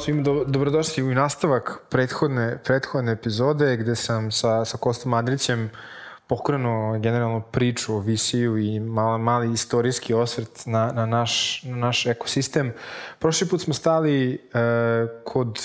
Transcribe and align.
Svima, 0.00 0.22
do, 0.22 0.44
dobrodošli 0.46 1.02
u 1.02 1.14
nastavak 1.14 1.78
prethodne, 1.90 2.58
prethodne 2.64 3.12
epizode 3.12 3.76
gde 3.76 3.96
sam 3.96 4.30
sa, 4.30 4.64
sa 4.64 4.76
Kostom 4.76 5.14
Adrićem 5.14 5.70
pokrenuo 6.26 6.98
generalno 6.98 7.40
priču 7.40 7.94
o 7.94 8.00
VC-u 8.00 8.58
i 8.58 8.80
mali, 8.80 9.22
mali 9.22 9.52
istorijski 9.52 10.14
osvrt 10.14 10.66
na, 10.66 10.92
na, 10.92 11.06
naš, 11.06 11.62
na 11.62 11.76
naš 11.76 12.06
ekosistem. 12.06 12.72
Prošli 13.18 13.48
put 13.48 13.60
smo 13.60 13.74
stali 13.74 14.34
e, 14.34 14.38
kod 15.24 15.60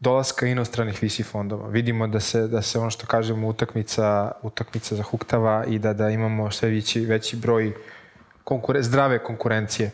dolaska 0.00 0.46
inostranih 0.46 1.02
VC 1.02 1.22
fondova. 1.30 1.68
Vidimo 1.68 2.06
da 2.06 2.20
se, 2.20 2.48
da 2.48 2.62
se 2.62 2.78
ono 2.78 2.90
što 2.90 3.06
kažemo 3.06 3.48
utakmica, 3.48 4.32
utakmica 4.42 4.96
zahuktava 4.96 5.64
i 5.66 5.78
da, 5.78 5.92
da 5.92 6.10
imamo 6.10 6.50
sve 6.50 6.70
veći, 6.70 7.00
veći 7.00 7.36
broj 7.36 7.72
konkure, 8.44 8.82
zdrave 8.82 9.18
konkurencije. 9.18 9.90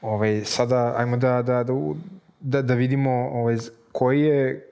Ovaj, 0.00 0.42
sada, 0.44 0.94
ajmo 0.96 1.16
da, 1.16 1.42
da, 1.42 1.64
da, 1.64 1.72
da, 2.40 2.62
da 2.62 2.74
vidimo 2.74 3.10
ovaj, 3.10 3.56
koji 3.92 4.20
je, 4.20 4.68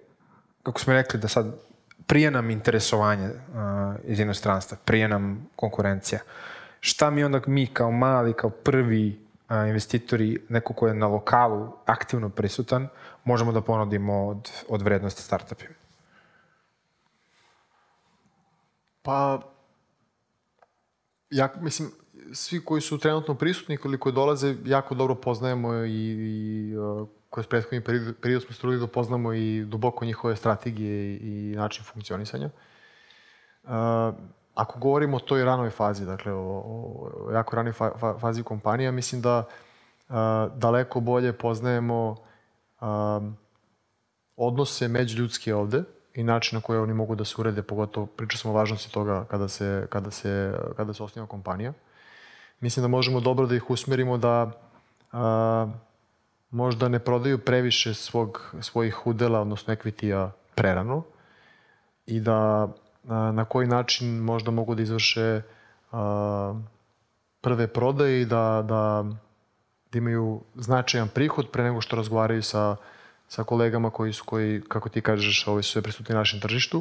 kako 0.63 0.81
smo 0.81 0.93
rekli, 0.93 1.21
da 1.21 1.29
sad 1.29 1.61
prije 2.07 2.31
nam 2.31 2.51
interesovanje 2.51 3.29
uh, 3.29 3.35
iz 4.05 4.21
inostranstva, 4.21 4.77
prije 4.85 5.09
nam 5.09 5.49
konkurencija. 5.57 6.21
Šta 6.81 7.11
mi 7.11 7.25
onda 7.25 7.41
mi 7.47 7.67
kao 7.67 7.91
mali, 7.91 8.33
kao 8.33 8.51
prvi 8.51 9.21
uh, 9.49 9.69
investitori, 9.69 10.43
neko 10.49 10.73
ko 10.73 10.87
je 10.89 10.95
na 10.95 11.07
lokalu 11.07 11.73
aktivno 11.87 12.29
prisutan, 12.29 12.89
možemo 13.25 13.53
da 13.53 13.61
ponudimo 13.61 14.27
od, 14.27 14.51
od 14.69 14.83
vrednosti 14.83 15.23
startupima? 15.23 15.75
Pa, 19.03 19.41
ja 21.31 21.53
mislim, 21.61 21.91
svi 22.33 22.65
koji 22.65 22.81
su 22.81 22.99
trenutno 22.99 23.35
prisutni 23.35 23.77
koji 23.77 24.15
dolaze, 24.15 24.57
jako 24.65 24.95
dobro 24.95 25.15
poznajemo 25.15 25.75
i, 25.75 25.91
i 25.91 26.77
uh, 26.77 27.09
kroz 27.31 27.47
prethodni 27.47 27.85
period, 27.85 28.17
period 28.23 28.43
smo 28.43 28.55
strudili 28.55 28.81
da 28.81 28.87
poznamo 28.87 29.33
i 29.33 29.65
duboko 29.65 30.05
njihove 30.05 30.37
strategije 30.37 31.17
i 31.17 31.55
način 31.57 31.85
funkcionisanja. 31.85 32.51
Uh, 33.63 33.71
ako 34.55 34.79
govorimo 34.79 35.17
o 35.17 35.21
toj 35.21 35.45
ranoj 35.45 35.71
fazi, 35.71 36.07
dakle 36.07 36.33
o, 36.33 36.41
o 36.41 37.31
jako 37.33 37.57
ranoj 37.57 37.73
fa, 37.73 37.91
fa, 37.99 38.19
fazi 38.19 38.43
kompanija, 38.43 38.93
mislim 38.93 39.23
da 39.23 39.39
uh, 39.39 40.15
daleko 40.55 41.01
bolje 41.01 41.33
poznajemo 41.33 42.17
uh, 42.81 42.87
odnose 44.37 44.89
međuljudske 44.89 45.55
ovde 45.55 45.83
i 46.15 46.23
način 46.23 46.57
na 46.57 46.63
koji 46.63 46.79
oni 46.79 46.95
mogu 46.95 47.15
da 47.15 47.25
se 47.25 47.35
urede, 47.39 47.63
pogotovo 47.63 48.07
pričali 48.07 48.39
smo 48.39 48.51
o 48.51 48.55
važnosti 48.55 48.93
toga 48.93 49.25
kada 49.25 49.49
se, 49.49 49.87
kada 49.91 50.11
se, 50.11 50.55
kada 50.77 50.95
se 50.95 51.03
osniva 51.03 51.27
kompanija. 51.27 51.73
Mislim 52.61 52.83
da 52.83 52.89
možemo 52.89 53.21
dobro 53.21 53.47
da 53.47 53.55
ih 53.55 53.71
usmerimo 53.71 54.19
da 54.19 54.51
uh, 55.13 55.71
možda 56.51 56.89
ne 56.89 56.99
prodaju 56.99 57.39
previše 57.39 57.95
svog, 57.95 58.55
svojih 58.61 59.07
udela, 59.07 59.41
odnosno 59.41 59.73
ekvitija 59.73 60.31
prerano 60.55 61.03
i 62.07 62.21
da 62.21 62.69
a, 63.09 63.33
na 63.33 63.45
koji 63.45 63.67
način 63.67 64.19
možda 64.19 64.51
mogu 64.51 64.75
da 64.75 64.83
izvrše 64.83 65.43
a, 65.93 66.55
prve 67.41 67.67
prodaje 67.67 68.23
i 68.23 68.27
da, 68.27 68.65
da, 68.69 69.05
da 69.93 69.99
imaju 69.99 70.41
značajan 70.55 71.09
prihod 71.09 71.51
pre 71.51 71.63
nego 71.63 71.81
što 71.81 71.97
razgovaraju 71.97 72.43
sa, 72.43 72.77
sa 73.29 73.45
kolegama 73.45 73.91
koji 73.91 74.13
su, 74.13 74.25
koji, 74.25 74.63
kako 74.69 74.89
ti 74.89 75.01
kažeš, 75.01 75.47
ovi 75.47 75.63
su 75.63 75.73
sve 75.73 75.83
prisutni 75.83 76.13
na 76.13 76.19
našem 76.19 76.41
tržištu. 76.41 76.79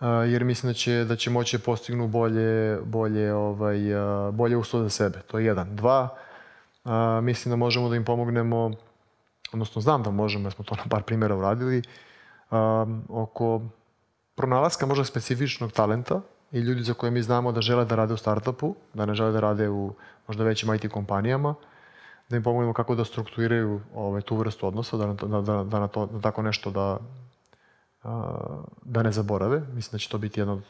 Uh, 0.00 0.06
jer 0.28 0.44
mislim 0.44 0.70
da 0.70 0.74
će, 0.74 1.04
da 1.04 1.16
će 1.16 1.30
moći 1.30 1.58
da 1.58 1.64
postignu 1.64 2.08
bolje, 2.08 2.78
bolje, 2.84 3.34
ovaj, 3.34 3.94
uh, 3.94 4.34
bolje 4.34 4.56
uslove 4.56 4.84
za 4.84 4.90
sebe. 4.90 5.18
To 5.26 5.38
je 5.38 5.46
jedan. 5.46 5.76
Dva, 5.76 6.16
a, 6.86 7.20
mislim 7.22 7.50
da 7.50 7.56
možemo 7.56 7.88
da 7.88 7.96
im 7.96 8.04
pomognemo, 8.04 8.70
odnosno 9.52 9.82
znam 9.82 10.02
da 10.02 10.10
možemo, 10.10 10.46
jer 10.46 10.52
smo 10.52 10.64
to 10.64 10.74
na 10.74 10.84
par 10.90 11.02
primjera 11.02 11.36
uradili, 11.36 11.82
a, 12.50 12.86
oko 13.08 13.60
pronalaska 14.34 14.86
možda 14.86 15.04
specifičnog 15.04 15.72
talenta 15.72 16.20
i 16.52 16.58
ljudi 16.58 16.82
za 16.82 16.94
koje 16.94 17.10
mi 17.10 17.22
znamo 17.22 17.52
da 17.52 17.60
žele 17.60 17.84
da 17.84 17.96
rade 17.96 18.14
u 18.14 18.16
startupu, 18.16 18.74
da 18.94 19.06
ne 19.06 19.14
žele 19.14 19.32
da 19.32 19.40
rade 19.40 19.68
u 19.68 19.94
možda 20.26 20.44
većim 20.44 20.74
IT 20.74 20.92
kompanijama, 20.92 21.54
da 22.28 22.36
im 22.36 22.42
pomognemo 22.42 22.72
kako 22.72 22.94
da 22.94 23.04
strukturiraju 23.04 23.80
ovaj, 23.94 24.22
tu 24.22 24.36
vrstu 24.36 24.66
odnosa, 24.66 24.96
da, 24.96 25.06
da, 25.06 25.40
da, 25.40 25.64
da, 25.64 25.80
na 25.80 25.88
to, 25.88 26.06
da 26.06 26.20
tako 26.20 26.42
nešto 26.42 26.70
da, 26.70 26.98
da 28.82 29.02
ne 29.02 29.12
zaborave. 29.12 29.60
Mislim 29.72 29.92
da 29.92 29.98
će 29.98 30.08
to 30.08 30.18
biti 30.18 30.40
jedna 30.40 30.52
od 30.52 30.62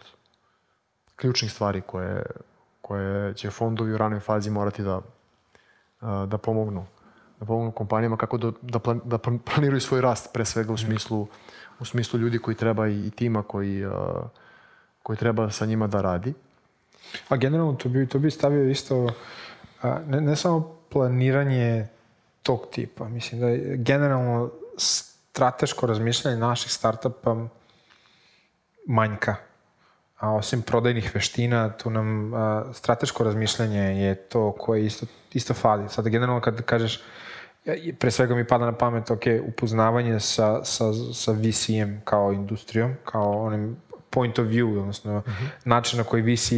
ključnih 1.16 1.52
stvari 1.52 1.80
koje, 1.80 2.22
koje 2.80 3.34
će 3.34 3.50
fondovi 3.50 3.92
u 3.92 3.98
ranoj 3.98 4.20
fazi 4.20 4.50
morati 4.50 4.82
da 4.82 5.00
da 6.00 6.38
pomognu 6.38 6.86
da 7.40 7.46
pomognu 7.46 7.72
kompanijama 7.72 8.16
kako 8.16 8.38
da, 8.38 8.52
da, 8.62 8.78
plan, 8.78 9.00
da 9.04 9.18
planiraju 9.18 9.80
svoj 9.80 10.00
rast 10.00 10.32
pre 10.32 10.44
svega 10.44 10.72
u 10.72 10.76
smislu, 10.76 11.26
u 11.80 11.84
smislu 11.84 12.18
ljudi 12.18 12.38
koji 12.38 12.56
treba 12.56 12.88
i, 12.88 13.06
i 13.06 13.10
tima 13.10 13.42
koji, 13.42 13.84
koji 15.02 15.16
treba 15.16 15.50
sa 15.50 15.66
njima 15.66 15.86
da 15.86 16.00
radi. 16.00 16.34
A 17.28 17.36
generalno 17.36 17.72
to 17.74 17.88
bi, 17.88 18.08
to 18.08 18.18
bi 18.18 18.30
stavio 18.30 18.70
isto 18.70 19.08
ne, 20.06 20.20
ne 20.20 20.36
samo 20.36 20.76
planiranje 20.88 21.88
tog 22.42 22.66
tipa, 22.70 23.08
mislim 23.08 23.40
da 23.40 23.48
je 23.48 23.76
generalno 23.76 24.50
strateško 24.78 25.86
razmišljanje 25.86 26.36
naših 26.36 26.72
startupa 26.72 27.36
manjka 28.86 29.36
a 30.16 30.32
osim 30.34 30.62
prodajnih 30.62 31.14
veština, 31.14 31.68
tu 31.76 31.90
nam 31.90 32.34
a, 32.34 32.64
strateško 32.72 33.24
razmišljanje 33.24 33.80
je 33.80 34.14
to 34.14 34.52
koje 34.52 34.86
isto, 34.86 35.06
isto 35.32 35.54
fali. 35.54 35.88
Sada 35.88 36.08
generalno 36.08 36.40
kad 36.40 36.62
kažeš, 36.62 37.00
pre 37.98 38.10
svega 38.10 38.34
mi 38.34 38.46
pada 38.46 38.64
na 38.64 38.72
pamet, 38.72 39.10
ok, 39.10 39.22
upoznavanje 39.48 40.20
sa, 40.20 40.64
sa, 40.64 40.92
sa 41.12 41.32
VC-em 41.32 42.00
kao 42.04 42.32
industrijom, 42.32 42.94
kao 43.04 43.42
onim 43.42 43.76
point 44.10 44.38
of 44.38 44.46
view, 44.46 44.78
odnosno 44.78 45.16
uh 45.16 45.28
mhm. 45.28 45.44
-huh. 45.44 45.48
način 45.64 45.98
na 45.98 46.04
koji 46.04 46.22
VC 46.22 46.52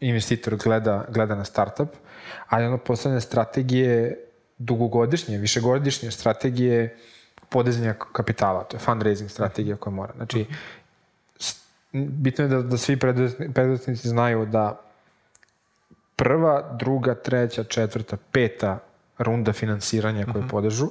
investitor 0.00 0.56
gleda, 0.56 1.04
gleda 1.08 1.34
na 1.34 1.44
startup, 1.44 1.88
ali 2.48 2.64
ono 2.64 2.78
postavljanje 2.78 3.20
strategije 3.20 4.18
dugogodišnje, 4.58 5.38
višegodišnje 5.38 6.10
strategije 6.10 6.96
podizanja 7.48 7.94
kapitala, 8.12 8.64
to 8.64 8.76
je 8.76 8.80
fundraising 8.80 9.30
strategija 9.30 9.76
koja 9.76 9.94
mora. 9.94 10.12
Znači, 10.16 10.38
mhm. 10.38 10.52
Bitno 12.08 12.44
je 12.44 12.48
da, 12.48 12.62
da 12.62 12.76
svi 12.76 12.96
preduzetnici 13.54 14.08
znaju 14.08 14.46
da 14.46 14.80
prva, 16.16 16.76
druga, 16.78 17.14
treća, 17.14 17.64
četvrta, 17.64 18.16
peta 18.32 18.78
runda 19.18 19.52
finansiranja 19.52 20.24
koje 20.24 20.38
mhm. 20.38 20.46
-huh. 20.46 20.50
podežu 20.50 20.88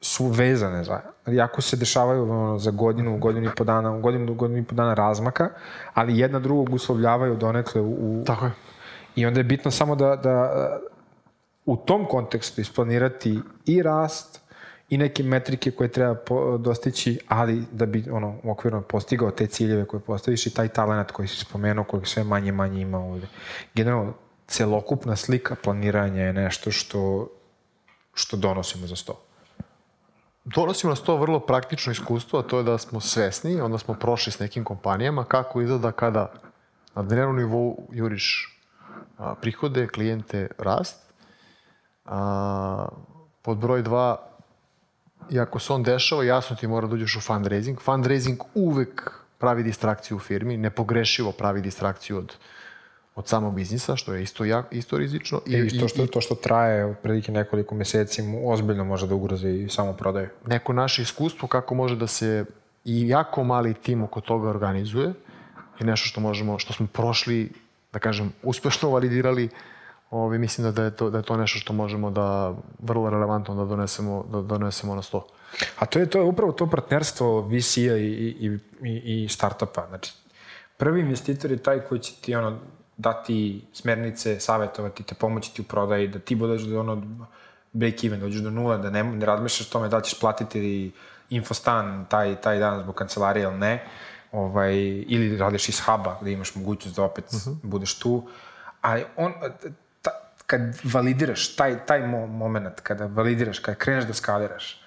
su 0.00 0.26
vezane 0.26 0.84
za, 0.84 1.00
jako 1.26 1.62
se 1.62 1.76
dešavaju 1.76 2.22
ono, 2.22 2.58
za 2.58 2.70
godinu, 2.70 3.18
godinu 3.18 3.46
i 3.46 3.54
po 3.56 3.64
dana, 3.64 3.98
godinu, 3.98 4.34
godinu 4.34 4.60
i 4.60 4.64
po 4.64 4.74
dana 4.74 4.94
razmaka, 4.94 5.50
ali 5.94 6.18
jedna 6.18 6.38
drugog 6.38 6.74
uslovljavaju 6.74 7.36
donekle 7.36 7.80
u... 7.80 8.20
u 8.20 8.24
Tako 8.26 8.44
je. 8.44 8.52
I 9.16 9.26
onda 9.26 9.40
je 9.40 9.44
bitno 9.44 9.70
samo 9.70 9.96
da, 9.96 10.16
da 10.16 10.50
u 11.66 11.76
tom 11.76 12.06
kontekstu 12.08 12.60
isplanirati 12.60 13.40
i 13.66 13.82
rast, 13.82 14.40
i 14.94 14.98
neke 14.98 15.22
metrike 15.22 15.70
koje 15.70 15.88
treba 15.92 16.14
po, 16.14 16.58
dostići, 16.58 17.18
ali 17.28 17.64
da 17.72 17.86
bi 17.86 18.04
ono, 18.10 18.36
okvirno 18.44 18.82
postigao 18.82 19.30
te 19.30 19.46
ciljeve 19.46 19.84
koje 19.84 20.00
postaviš 20.00 20.46
i 20.46 20.54
taj 20.54 20.68
talent 20.68 21.10
koji 21.10 21.28
si 21.28 21.36
spomenuo, 21.36 21.84
kojeg 21.84 22.06
sve 22.06 22.24
manje 22.24 22.52
manje 22.52 22.80
ima 22.80 22.98
ovde. 22.98 23.26
Generalno, 23.74 24.14
celokupna 24.46 25.16
slika 25.16 25.56
planiranja 25.62 26.22
je 26.22 26.32
nešto 26.32 26.70
što, 26.70 27.28
što 28.14 28.36
donosimo 28.36 28.86
za 28.86 28.96
sto. 28.96 29.20
Donosimo 30.44 30.90
na 30.90 30.96
sto 30.96 31.16
vrlo 31.16 31.40
praktično 31.40 31.92
iskustvo, 31.92 32.38
a 32.38 32.42
to 32.42 32.58
je 32.58 32.64
da 32.64 32.78
smo 32.78 33.00
svesni, 33.00 33.60
onda 33.60 33.78
smo 33.78 33.94
prošli 33.94 34.32
s 34.32 34.38
nekim 34.38 34.64
kompanijama, 34.64 35.24
kako 35.24 35.60
izgleda 35.60 35.92
kada 35.92 36.32
na 36.94 37.02
dnevnom 37.02 37.36
nivou 37.36 37.88
juriš 37.92 38.58
prihode, 39.40 39.88
klijente, 39.88 40.48
rast. 40.58 41.12
A, 42.04 42.88
pod 43.42 43.58
broj 43.58 43.82
dva, 43.82 44.33
i 45.30 45.40
ako 45.40 45.58
se 45.58 45.72
on 45.72 45.82
dešava, 45.82 46.24
jasno 46.24 46.56
ti 46.56 46.66
mora 46.66 46.86
da 46.86 46.94
uđeš 46.94 47.16
u 47.16 47.20
fundraising. 47.20 47.80
Fundraising 47.80 48.40
uvek 48.54 49.10
pravi 49.38 49.62
distrakciju 49.62 50.16
u 50.16 50.20
firmi, 50.20 50.56
nepogrešivo 50.56 51.32
pravi 51.32 51.60
distrakciju 51.60 52.18
od 52.18 52.36
od 53.14 53.28
samog 53.28 53.54
biznisa, 53.54 53.96
što 53.96 54.14
je 54.14 54.22
isto, 54.22 54.44
jak, 54.44 54.66
isto 54.70 54.98
rizično. 54.98 55.40
I, 55.46 55.56
I 55.72 55.80
to, 55.80 55.88
što, 55.88 56.06
to 56.06 56.20
što 56.20 56.34
traje 56.34 56.84
od 56.84 56.96
predike 57.02 57.32
nekoliko 57.32 57.74
meseci 57.74 58.22
ozbiljno 58.44 58.84
može 58.84 59.06
da 59.06 59.14
ugroze 59.14 59.50
i 59.50 59.68
samo 59.68 59.92
prodaju. 59.92 60.28
Neko 60.46 60.72
naše 60.72 61.02
iskustvo 61.02 61.48
kako 61.48 61.74
može 61.74 61.96
da 61.96 62.06
se 62.06 62.44
i 62.84 63.08
jako 63.08 63.44
mali 63.44 63.74
tim 63.74 64.02
oko 64.02 64.20
toga 64.20 64.48
organizuje 64.48 65.12
je 65.80 65.86
nešto 65.86 66.08
što 66.08 66.20
možemo, 66.20 66.58
što 66.58 66.72
smo 66.72 66.86
prošli, 66.86 67.52
da 67.92 67.98
kažem, 67.98 68.32
uspešno 68.42 68.90
validirali 68.90 69.48
Ovi, 70.14 70.38
mislim 70.38 70.64
da, 70.64 70.72
da, 70.72 70.84
je 70.84 70.90
to, 70.96 71.10
da 71.10 71.18
je 71.18 71.24
to 71.24 71.36
nešto 71.36 71.58
što 71.58 71.72
možemo 71.72 72.10
da 72.10 72.54
vrlo 72.78 73.10
relevantno 73.10 73.54
da 73.54 73.64
donesemo, 73.64 74.24
da 74.32 74.40
donesemo 74.40 74.94
na 74.94 75.02
sto. 75.02 75.26
A 75.78 75.86
to 75.86 75.98
je, 75.98 76.10
to 76.10 76.18
je 76.18 76.24
upravo 76.24 76.52
to 76.52 76.70
partnerstvo 76.70 77.40
VC-a 77.40 77.96
i, 77.96 78.06
i, 78.06 78.58
i, 78.82 79.24
i 79.24 79.28
startupa. 79.28 79.86
Znači, 79.88 80.12
prvi 80.76 81.00
investitor 81.00 81.50
je 81.50 81.56
taj 81.56 81.80
koji 81.80 82.00
će 82.00 82.12
ti 82.20 82.34
ono, 82.34 82.58
dati 82.96 83.64
smernice, 83.72 84.40
savjetovati 84.40 85.02
te, 85.02 85.14
pomoći 85.14 85.54
ti 85.54 85.62
u 85.62 85.64
prodaji, 85.64 86.08
da 86.08 86.18
ti 86.18 86.34
budeš 86.34 86.62
da 86.62 86.80
ono, 86.80 87.02
break 87.72 88.04
even, 88.04 88.20
dođeš 88.20 88.40
do 88.40 88.50
nula, 88.50 88.76
da 88.76 88.90
ne, 88.90 89.04
ne 89.04 89.26
razmišljaš 89.26 89.68
tome 89.68 89.88
da 89.88 89.96
li 89.96 90.04
ćeš 90.04 90.20
platiti 90.20 90.92
infostan 91.30 92.06
taj, 92.08 92.36
taj 92.36 92.58
dan 92.58 92.82
zbog 92.82 92.94
kancelarije 92.94 93.42
ili 93.42 93.58
ne, 93.58 93.86
ovaj, 94.32 94.76
ili 95.08 95.36
radiš 95.38 95.68
iz 95.68 95.80
huba 95.80 96.18
gde 96.20 96.32
imaš 96.32 96.54
mogućnost 96.54 96.96
da 96.96 97.02
opet 97.02 97.24
uh 97.24 97.32
-huh. 97.32 97.56
budeš 97.62 97.98
tu, 97.98 98.28
ali 98.80 99.04
on, 99.16 99.32
kad 100.54 100.92
validiraš 100.92 101.56
taj, 101.56 101.86
taj 101.86 102.06
mo 102.06 102.26
moment, 102.26 102.80
kada 102.80 103.06
validiraš, 103.06 103.58
kada 103.58 103.78
kreneš 103.78 104.04
da 104.04 104.14
skaliraš, 104.14 104.80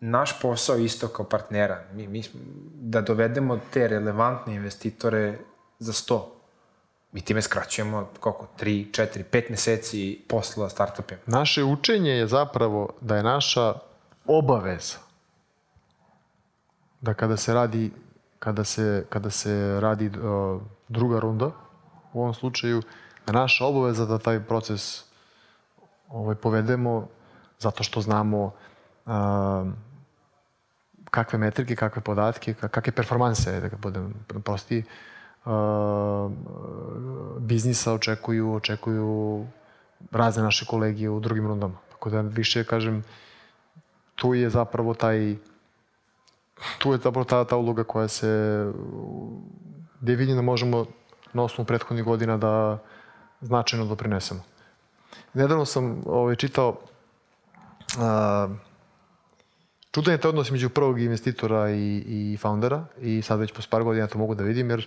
naš 0.00 0.40
posao 0.40 0.76
isto 0.76 1.08
kao 1.08 1.24
partnera, 1.24 1.84
mi, 1.92 2.06
mi, 2.06 2.22
da 2.74 3.00
dovedemo 3.00 3.60
te 3.72 3.88
relevantne 3.88 4.54
investitore 4.54 5.38
za 5.78 5.92
sto. 5.92 6.34
Mi 7.12 7.20
time 7.20 7.42
skraćujemo 7.42 8.08
koliko, 8.20 8.48
3, 8.60 8.90
4, 8.90 9.24
5 9.32 9.50
meseci 9.50 10.20
posla 10.28 10.68
startupima. 10.68 11.20
Naše 11.26 11.64
učenje 11.64 12.10
je 12.10 12.26
zapravo 12.26 12.88
da 13.00 13.16
je 13.16 13.22
naša 13.22 13.74
obaveza 14.26 14.98
da 17.00 17.14
kada 17.14 17.36
se 17.36 17.54
radi 17.54 17.90
kada 18.38 18.64
se, 18.64 19.04
kada 19.08 19.30
se 19.30 19.80
radi 19.80 20.06
uh, 20.06 20.62
druga 20.88 21.20
runda, 21.20 21.50
u 22.12 22.20
ovom 22.20 22.34
slučaju, 22.34 22.82
naša 23.32 23.66
obaveza 23.66 24.06
da 24.06 24.18
taj 24.18 24.40
proces 24.40 25.04
ovaj, 26.08 26.34
povedemo 26.34 27.08
zato 27.58 27.82
što 27.82 28.00
znamo 28.00 28.52
uh, 29.06 29.12
kakve 31.10 31.38
metrike, 31.38 31.76
kakve 31.76 32.02
podatke, 32.02 32.54
kakve 32.54 32.92
performanse, 32.92 33.60
da 33.60 33.68
ga 33.68 33.76
budem 33.76 34.14
prosti, 34.44 34.84
uh, 35.44 36.32
biznisa 37.38 37.92
očekuju, 37.92 38.54
očekuju 38.54 39.46
razne 40.10 40.42
naše 40.42 40.66
kolegije 40.66 41.10
u 41.10 41.20
drugim 41.20 41.46
rundama. 41.46 41.78
Tako 41.90 42.10
da 42.10 42.20
više, 42.20 42.64
kažem, 42.64 43.04
tu 44.14 44.34
je 44.34 44.50
zapravo 44.50 44.94
taj 44.94 45.36
tu 46.78 46.92
je 46.92 46.98
zapravo 46.98 47.24
ta, 47.24 47.44
ta 47.44 47.56
uloga 47.56 47.84
koja 47.84 48.08
se 48.08 48.64
gde 50.00 50.14
vidim 50.14 50.36
da 50.36 50.42
možemo 50.42 50.86
na 51.32 51.42
osnovu 51.42 51.66
prethodnih 51.66 52.04
godina 52.04 52.36
da 52.36 52.78
značajno 53.40 53.86
doprinesemo. 53.86 54.42
Nedavno 55.34 55.64
sam 55.64 56.02
ovaj, 56.06 56.36
čitao 56.36 56.68
uh, 56.68 58.56
Čudan 59.98 60.12
je 60.14 60.18
to 60.18 60.28
odnos 60.28 60.50
među 60.50 60.68
prvog 60.68 61.00
investitora 61.00 61.70
i, 61.70 62.04
i 62.06 62.36
foundera 62.40 62.84
i 63.00 63.22
sad 63.22 63.40
već 63.40 63.52
po 63.52 63.62
par 63.70 63.82
godina 63.82 64.06
to 64.06 64.18
mogu 64.18 64.34
da 64.34 64.44
vidim 64.44 64.70
jer 64.70 64.86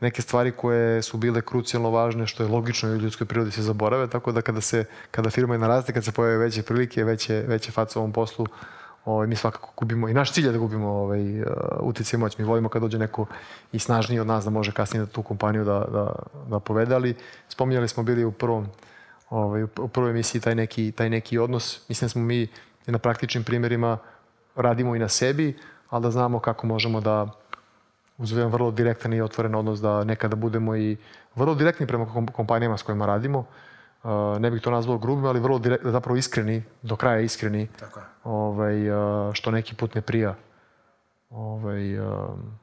neke 0.00 0.22
stvari 0.22 0.52
koje 0.52 1.02
su 1.02 1.16
bile 1.16 1.42
krucijalno 1.42 1.90
važne, 1.90 2.26
što 2.26 2.42
je 2.42 2.48
logično 2.48 2.88
i 2.88 2.92
u 2.92 2.98
ljudskoj 2.98 3.26
prirodi 3.26 3.50
se 3.50 3.62
zaborave, 3.62 4.06
tako 4.06 4.32
da 4.32 4.42
kada, 4.42 4.60
se, 4.60 4.84
kada 5.10 5.30
firma 5.30 5.54
je 5.54 5.58
naraste, 5.58 5.92
kad 5.92 6.04
se 6.04 6.12
pojave 6.12 6.38
veće 6.38 6.62
prilike, 6.62 7.04
veće, 7.04 7.44
veće 7.46 7.72
face 7.72 7.98
u 7.98 8.02
ovom 8.02 8.12
poslu, 8.12 8.46
ovaj, 9.04 9.26
mi 9.26 9.36
svakako 9.36 9.72
gubimo 9.76 10.08
i 10.08 10.14
naš 10.14 10.32
cilj 10.32 10.46
je 10.46 10.52
da 10.52 10.58
gubimo 10.58 10.88
ovaj, 10.88 11.40
uh, 11.40 11.46
utjecaj 11.80 12.18
moć. 12.18 12.38
Mi 12.38 12.44
volimo 12.44 12.68
kad 12.68 12.82
dođe 12.82 12.98
neko 12.98 13.26
i 13.72 13.78
snažniji 13.78 14.20
od 14.20 14.26
nas 14.26 14.44
da 14.44 14.50
može 14.50 14.72
kasnije 14.72 15.04
da 15.04 15.12
tu 15.12 15.22
kompaniju 15.22 15.64
da, 15.64 15.84
da, 15.92 16.12
da 16.48 16.60
povede, 16.60 16.94
ali 16.94 17.14
spominjali 17.48 17.88
smo 17.88 18.02
bili 18.02 18.24
u 18.24 18.32
prvom 18.32 18.66
ovaj, 19.30 19.62
u 19.62 19.88
prvoj 19.88 20.10
emisiji 20.10 20.40
taj 20.40 20.54
neki, 20.54 20.92
taj 20.92 21.10
neki 21.10 21.38
odnos. 21.38 21.88
Mislim 21.88 22.06
da 22.06 22.10
smo 22.10 22.22
mi 22.22 22.48
na 22.86 22.98
praktičnim 22.98 23.44
primjerima 23.44 23.98
radimo 24.56 24.96
i 24.96 24.98
na 24.98 25.08
sebi, 25.08 25.58
ali 25.90 26.02
da 26.02 26.10
znamo 26.10 26.38
kako 26.40 26.66
možemo 26.66 27.00
da 27.00 27.28
uz 28.18 28.32
vrlo 28.32 28.70
direktan 28.70 29.12
i 29.12 29.20
otvoren 29.20 29.54
odnos 29.54 29.80
da 29.80 30.04
nekada 30.04 30.36
budemo 30.36 30.76
i 30.76 30.96
vrlo 31.34 31.54
direktni 31.54 31.86
prema 31.86 32.26
kompanijama 32.32 32.76
s 32.76 32.82
kojima 32.82 33.06
radimo. 33.06 33.44
Uh, 34.02 34.10
ne 34.40 34.50
bih 34.50 34.62
to 34.62 34.70
nazvao 34.70 34.98
grubim, 34.98 35.24
ali 35.24 35.40
vrlo 35.40 35.58
direkt, 35.58 35.86
zapravo 35.86 36.16
iskreni, 36.16 36.62
do 36.82 36.96
kraja 36.96 37.20
iskreni, 37.20 37.68
Tako 37.80 38.00
je. 38.00 38.06
ovaj, 38.24 38.90
uh, 38.90 39.34
što 39.34 39.50
neki 39.50 39.74
put 39.74 39.94
ne 39.94 40.00
prija. 40.00 40.34
Ovaj, 41.30 41.98
uh, 41.98 42.06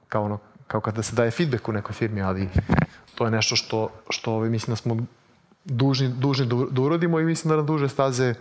kao, 0.07 0.23
ono, 0.23 0.39
kao 0.67 0.81
kada 0.81 1.03
se 1.03 1.15
daje 1.15 1.31
feedback 1.31 1.67
u 1.67 1.71
nekoj 1.71 1.93
firmi, 1.93 2.21
ali 2.21 2.49
to 3.15 3.25
je 3.25 3.31
nešto 3.31 3.55
što, 3.55 3.89
što 4.09 4.33
ovaj, 4.33 4.49
mislim 4.49 4.71
da 4.71 4.75
smo 4.75 4.97
dužni, 5.65 6.09
dužni 6.09 6.45
da, 6.45 6.55
da 6.71 6.81
uradimo 6.81 7.19
i 7.19 7.25
mislim 7.25 7.49
da 7.49 7.55
na 7.55 7.63
duže 7.63 7.89
staze 7.89 8.33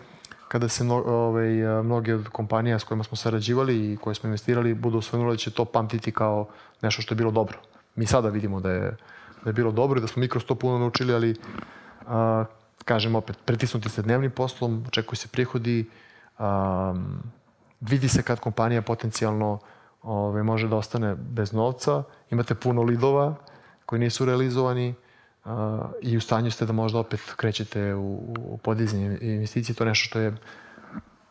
kada 0.48 0.68
se 0.68 0.84
no, 0.84 0.94
ovaj, 0.94 1.48
mnoge 1.82 2.14
od 2.14 2.28
kompanija 2.28 2.78
s 2.78 2.84
kojima 2.84 3.04
smo 3.04 3.16
sarađivali 3.16 3.92
i 3.92 3.96
koje 3.96 4.14
smo 4.14 4.26
investirali 4.26 4.74
budu 4.74 4.98
osvojnuli 4.98 5.32
da 5.32 5.36
će 5.36 5.50
to 5.50 5.64
pamtiti 5.64 6.12
kao 6.12 6.46
nešto 6.82 7.02
što 7.02 7.14
je 7.14 7.16
bilo 7.16 7.30
dobro. 7.30 7.58
Mi 7.96 8.06
sada 8.06 8.28
vidimo 8.28 8.60
da 8.60 8.70
je, 8.70 8.96
da 9.44 9.50
je 9.50 9.52
bilo 9.52 9.72
dobro 9.72 9.98
i 9.98 10.00
da 10.00 10.06
smo 10.06 10.20
mi 10.20 10.28
kroz 10.28 10.44
to 10.44 10.54
puno 10.54 10.78
naučili, 10.78 11.14
ali 11.14 11.36
a, 12.06 12.44
kažem 12.84 13.14
opet, 13.14 13.38
pritisnuti 13.44 13.88
se 13.88 14.02
dnevnim 14.02 14.30
poslom, 14.30 14.84
očekuju 14.88 15.16
se 15.16 15.28
prihodi, 15.28 15.90
a, 16.38 16.94
vidi 17.80 18.08
se 18.08 18.22
kad 18.22 18.40
kompanija 18.40 18.82
potencijalno 18.82 19.58
ovaj, 20.02 20.42
može 20.42 20.68
da 20.68 20.76
ostane 20.76 21.14
bez 21.14 21.52
novca, 21.52 22.02
imate 22.30 22.54
puno 22.54 22.82
lidova 22.82 23.34
koji 23.86 24.00
nisu 24.00 24.24
realizovani, 24.24 24.94
i 26.02 26.16
u 26.16 26.20
stanju 26.20 26.50
ste 26.50 26.66
da 26.66 26.72
možda 26.72 26.98
opet 26.98 27.20
krećete 27.36 27.94
u, 27.94 28.34
u 28.38 28.58
podizanje 28.62 29.18
investicije, 29.20 29.76
to 29.76 29.84
je 29.84 29.88
nešto 29.88 30.04
što 30.04 30.18
je 30.18 30.36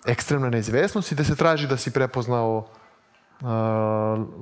ekstremna 0.06 0.50
neizvesnost 0.50 1.12
i 1.12 1.15
da 1.15 1.24
se 1.24 1.36
traži 1.36 1.68
da 1.68 1.77
si 1.77 1.92
prepoznao 1.92 2.57
uh, 2.57 3.47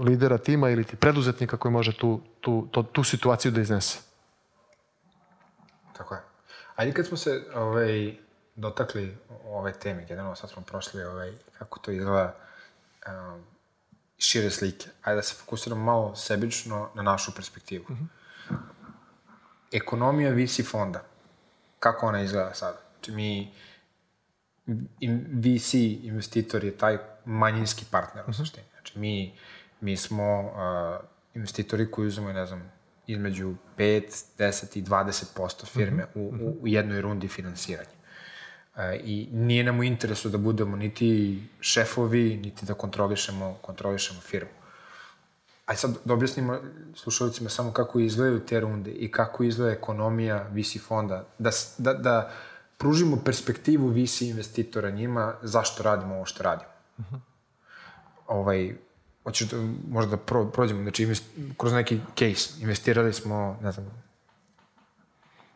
lidera 0.05 0.37
tima 0.37 0.69
ili 0.69 0.83
ti 0.83 0.95
preduzetnika 0.95 1.57
koji 1.57 1.71
može 1.71 1.97
tu, 1.97 2.21
tu, 2.41 2.67
to, 2.71 2.83
tu 2.83 3.03
situaciju 3.03 3.51
da 3.51 3.61
iznese. 3.61 3.99
Tako 5.97 6.15
je. 6.15 6.32
Ajde 6.75 6.93
kad 6.93 7.07
smo 7.07 7.17
se 7.17 7.43
ovaj, 7.55 8.17
dotakli 8.55 9.17
ove 9.45 9.73
teme, 9.73 10.05
generalno 10.05 10.35
sad 10.35 10.49
smo 10.49 10.61
prošli 10.61 11.03
ovaj, 11.03 11.33
kako 11.57 11.79
to 11.79 11.91
izgleda 11.91 12.35
um, 13.07 13.43
šire 14.17 14.49
slike. 14.49 14.85
Ajde 15.01 15.15
da 15.15 15.21
se 15.21 15.35
fokusiramo 15.35 15.83
malo 15.83 16.15
sebično 16.15 16.89
na 16.95 17.03
našu 17.03 17.35
perspektivu. 17.35 17.85
Mm 17.89 17.93
-hmm 17.93 18.23
ekonomija 19.73 20.31
VC 20.31 20.69
fonda, 20.69 21.03
kako 21.79 22.07
ona 22.07 22.21
izgleda 22.21 22.53
sada? 22.53 22.77
Znači 22.93 23.11
mi, 23.11 23.53
VC 25.41 25.73
investitor 26.03 26.63
je 26.63 26.77
taj 26.77 26.97
manjinski 27.25 27.85
partner 27.91 28.23
u 28.23 28.29
mhm. 28.29 28.37
suštini. 28.37 28.65
Znači 28.71 28.99
mi, 28.99 29.37
mi 29.81 29.97
smo 29.97 30.39
uh, 30.41 31.05
investitori 31.33 31.91
koji 31.91 32.07
uzemo, 32.07 32.33
ne 32.33 32.45
znam, 32.45 32.71
između 33.07 33.55
5, 33.77 34.23
10 34.37 34.77
i 34.77 34.83
20% 34.83 35.65
firme 35.65 36.05
u, 36.15 36.19
u, 36.19 36.57
u 36.61 36.67
jednoj 36.67 37.01
rundi 37.01 37.27
finansiranja. 37.27 37.89
Uh, 38.75 38.81
I 39.03 39.29
nije 39.31 39.63
nam 39.63 39.79
u 39.79 39.83
interesu 39.83 40.29
da 40.29 40.37
budemo 40.37 40.77
niti 40.77 41.41
šefovi, 41.59 42.37
niti 42.43 42.65
da 42.65 42.73
kontrolišemo, 42.73 43.57
kontrolišemo 43.61 44.21
firmu. 44.21 44.49
Aj 45.65 45.75
sad 45.75 45.97
da 46.05 46.13
objasnimo 46.13 46.59
slušalcima 46.95 47.49
samo 47.49 47.71
kako 47.71 47.99
izgledaju 47.99 48.39
te 48.39 48.59
runde 48.59 48.91
i 48.91 49.11
kako 49.11 49.43
izgleda 49.43 49.71
ekonomija 49.71 50.47
VC 50.51 50.81
fonda, 50.87 51.27
da, 51.39 51.51
da, 51.77 51.93
da 51.93 52.31
pružimo 52.77 53.21
perspektivu 53.25 53.87
VC 53.87 54.21
investitora 54.21 54.89
njima 54.89 55.35
zašto 55.41 55.83
radimo 55.83 56.15
ovo 56.15 56.25
što 56.25 56.43
radimo. 56.43 56.71
Uh 56.97 57.05
-huh. 57.05 57.19
Ovaj, 58.27 58.75
hoćeš 59.23 59.49
da, 59.49 59.57
možda 59.89 60.11
da 60.11 60.17
pro, 60.17 60.45
prođemo, 60.45 60.81
znači 60.81 61.03
invest, 61.03 61.23
kroz 61.57 61.73
neki 61.73 61.99
case, 62.19 62.61
investirali 62.61 63.13
smo, 63.13 63.57
ne 63.61 63.71
znam, 63.71 63.85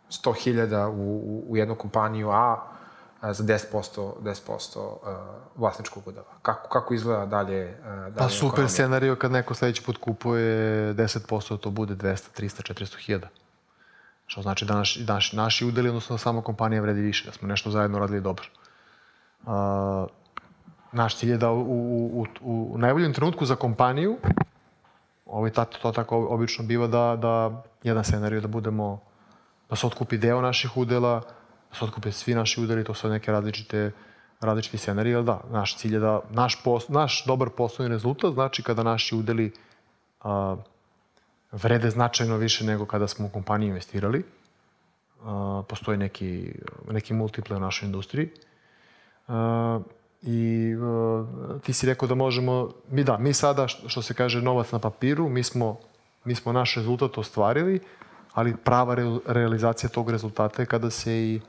100.000 0.10 0.86
u, 0.86 0.92
u, 0.92 1.46
u 1.48 1.58
jednu 1.58 1.76
kompaniju 1.76 2.30
A, 2.30 2.78
za 3.22 3.44
10%, 3.44 4.14
10% 4.22 4.78
uh, 4.78 4.98
vlasničkog 5.56 6.08
udela. 6.08 6.34
Kako, 6.42 6.70
kako 6.70 6.94
izgleda 6.94 7.26
dalje? 7.26 7.80
Uh, 7.80 7.86
dalje 7.86 8.16
pa 8.18 8.30
super 8.30 8.48
ekonomija? 8.48 8.70
scenario 8.70 9.16
kad 9.16 9.32
neko 9.32 9.54
sledeći 9.54 9.84
put 9.84 9.98
kupuje 9.98 10.94
10%, 10.94 11.60
to 11.60 11.70
bude 11.70 11.96
200, 11.96 12.42
300, 12.42 12.74
400 12.74 13.06
hiljada. 13.06 13.28
Što 14.26 14.42
znači 14.42 14.66
da 14.66 14.76
naš, 14.76 14.98
naš, 15.08 15.34
naši 15.34 15.66
udeli, 15.66 15.90
odnosno 15.90 16.14
da 16.14 16.18
sama 16.18 16.42
kompanija 16.42 16.82
vredi 16.82 17.02
više, 17.02 17.26
da 17.26 17.32
smo 17.32 17.48
nešto 17.48 17.72
zajedno 17.72 18.00
radili 18.00 18.22
dobro. 18.22 18.46
Uh, 19.44 19.50
naš 20.98 21.18
cilj 21.18 21.32
je 21.32 21.38
da 21.38 21.51
u, 21.51 21.62
u, 21.62 22.25
u, 22.42 22.72
u 22.74 22.77
najboljem 22.77 23.13
trenutku 23.13 23.46
za 23.46 23.56
kompaniju, 23.56 24.18
ovaj, 25.25 25.51
tato, 25.51 25.77
to 25.82 25.92
tako 25.92 26.18
obično 26.30 26.66
biva 26.66 26.88
da, 26.88 27.16
da 27.22 27.63
jedan 27.84 28.04
scenariju 28.04 28.42
da 28.42 28.48
budemo, 28.48 29.00
da 29.70 29.75
se 29.75 29.88
otkupi 29.88 30.18
deo 30.18 30.42
naših 30.42 30.77
udela, 30.77 31.22
se 31.72 31.86
otkupe 31.86 32.12
svi 32.12 32.36
naši 32.36 32.62
udari, 32.62 32.84
to 32.84 32.94
su 32.94 33.10
neke 33.10 33.32
različite 33.32 33.92
različiti 34.42 34.77
scenariji, 34.77 35.16
ali 35.16 35.25
da, 35.25 35.42
naš 35.50 35.77
cilj 35.77 35.94
je 35.94 36.00
da 36.00 36.20
naš, 36.30 36.63
pos, 36.63 36.89
naš 36.89 37.25
dobar 37.25 37.50
poslovni 37.50 37.94
rezultat 37.94 38.34
znači 38.34 38.63
kada 38.63 38.84
naši 38.84 39.16
udeli 39.16 39.51
a, 40.22 40.56
vrede 41.51 41.89
značajno 41.89 42.38
više 42.38 42.66
nego 42.66 42.86
kada 42.86 43.08
smo 43.08 43.25
u 43.25 43.30
kompaniji 43.30 43.68
investirali. 43.70 44.24
A, 45.24 45.63
postoji 45.70 45.98
neki, 45.98 46.54
neki 46.92 47.13
multiple 47.13 47.58
u 47.58 47.60
našoj 47.60 47.86
industriji. 47.86 48.30
A, 49.27 49.80
I 50.22 50.74
a, 50.76 51.26
ti 51.60 51.74
si 51.74 51.86
rekao 51.86 52.08
da 52.08 52.16
možemo, 52.16 52.70
mi 52.90 53.04
da, 53.04 53.18
mi 53.18 53.34
sada, 53.34 53.68
što 53.68 54.02
se 54.02 54.14
kaže, 54.14 54.42
novac 54.42 54.72
na 54.72 54.80
papiru, 54.80 55.30
mi 55.30 55.44
smo, 55.44 55.78
mi 56.26 56.36
smo 56.36 56.52
naš 56.52 56.76
rezultat 56.76 57.18
ostvarili, 57.18 57.80
ali 58.34 58.56
prava 58.56 58.96
re, 58.96 59.04
realizacija 59.26 59.90
tog 59.90 60.10
rezultata 60.10 60.62
je 60.62 60.66
kada 60.66 60.90
se 60.90 61.14
i 61.14 61.42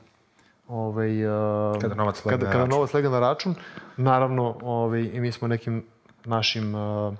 ovaj, 0.67 1.25
uh, 1.25 1.81
Kada 1.81 1.95
novac 1.95 2.25
legne 2.25 2.31
kada, 2.31 2.45
na 2.45 2.51
kada 2.51 2.59
račun. 2.59 2.69
novac 2.69 2.93
legne 2.93 3.09
na 3.09 3.19
račun, 3.19 3.55
naravno 3.97 4.57
ovaj, 4.61 5.01
i 5.03 5.19
mi 5.19 5.31
smo 5.31 5.47
nekim 5.47 5.83
našim 6.25 6.75
uh, 6.75 7.13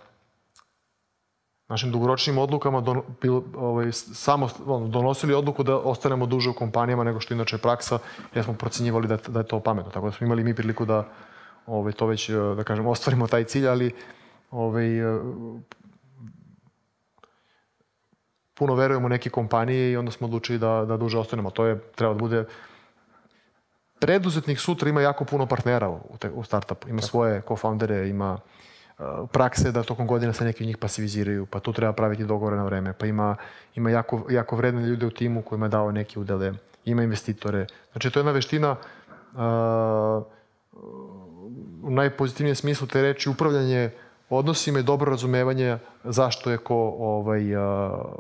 našim 1.68 1.92
dugoročnim 1.92 2.38
odlukama 2.38 2.82
don, 2.82 3.02
bil, 3.22 3.42
ovaj, 3.56 3.92
samo 3.92 4.48
ono, 4.66 4.88
donosili 4.88 5.34
odluku 5.34 5.64
da 5.64 5.78
ostanemo 5.78 6.26
duže 6.26 6.50
u 6.50 6.54
kompanijama 6.54 7.04
nego 7.04 7.20
što 7.20 7.34
je 7.34 7.36
inače 7.36 7.58
praksa, 7.58 8.00
jer 8.34 8.46
smo 8.46 8.54
procenjivali 8.54 9.08
da, 9.08 9.14
je- 9.14 9.20
da 9.28 9.40
je 9.40 9.48
to 9.48 9.60
pametno. 9.60 9.92
Tako 9.92 10.06
da 10.06 10.12
smo 10.12 10.26
imali 10.26 10.44
mi 10.44 10.54
priliku 10.54 10.86
da 10.86 11.06
ovaj, 11.70 11.94
to 11.94 12.06
već, 12.08 12.30
eh, 12.30 12.34
da 12.58 12.64
kažem, 12.64 12.88
ostvarimo 12.88 13.28
taj 13.28 13.44
cilj, 13.44 13.68
ali 13.68 13.92
ovaj, 14.52 15.00
eh, 15.00 15.20
puno 18.54 18.76
verujemo 18.76 19.06
u 19.06 19.10
neke 19.10 19.30
kompanije 19.30 19.92
i 19.92 19.98
onda 19.98 20.12
smo 20.12 20.28
odlučili 20.28 20.60
da, 20.60 20.86
da 20.88 20.98
duže 20.98 21.18
ostanemo. 21.18 21.50
To 21.50 21.66
je, 21.66 21.80
treba 21.96 22.14
da 22.14 22.20
bude 22.20 22.46
preduzetnik 24.00 24.60
sutra 24.60 24.90
ima 24.90 25.02
jako 25.02 25.26
puno 25.26 25.46
partnera 25.46 25.90
u, 25.90 26.18
te, 26.20 26.30
u 26.30 26.44
startupu. 26.44 26.90
Ima 26.90 27.02
svoje 27.02 27.42
co-foundere, 27.42 28.10
ima 28.10 28.38
uh, 29.00 29.06
prakse 29.32 29.72
da 29.72 29.84
tokom 29.84 30.08
godina 30.08 30.34
se 30.34 30.46
neki 30.46 30.64
od 30.64 30.68
njih 30.68 30.78
pasiviziraju, 30.78 31.46
pa 31.46 31.60
tu 31.60 31.74
treba 31.74 31.94
praviti 31.94 32.26
dogovore 32.26 32.56
na 32.56 32.64
vreme, 32.64 32.94
pa 32.94 33.06
ima, 33.06 33.36
ima 33.76 33.90
jako, 33.90 34.26
jako 34.30 34.56
vredne 34.56 34.82
ljude 34.82 35.06
u 35.06 35.12
timu 35.12 35.42
kojima 35.42 35.66
je 35.66 35.70
dao 35.70 35.92
neke 35.92 36.20
udele, 36.20 36.54
ima 36.86 37.04
investitore. 37.04 37.68
Znači, 37.92 38.12
to 38.12 38.20
je 38.20 38.22
jedna 38.22 38.32
veština 38.32 38.72
uh, 38.72 40.24
u 41.84 41.92
najpozitivnijem 41.92 42.56
smislu 42.56 42.88
te 42.88 43.02
reči 43.02 43.30
upravljanje 43.30 43.90
odnosima 44.30 44.80
i 44.80 44.84
dobro 44.84 45.12
razumevanje 45.12 45.78
zašto 46.04 46.52
je 46.52 46.58
ko 46.58 46.96
ovaj, 47.00 47.42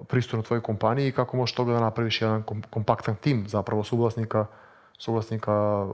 pristup 0.07 0.39
u 0.39 0.43
tvojoj 0.43 0.61
kompaniji 0.61 1.07
i 1.07 1.11
kako 1.11 1.37
možeš 1.37 1.55
toga 1.55 1.73
da 1.73 1.79
napraviš 1.79 2.21
jedan 2.21 2.43
kom, 2.43 2.63
kompaktan 2.69 3.15
tim 3.15 3.45
zapravo 3.47 3.83
suvlasnika 3.83 4.45
suvlasnika 4.99 5.85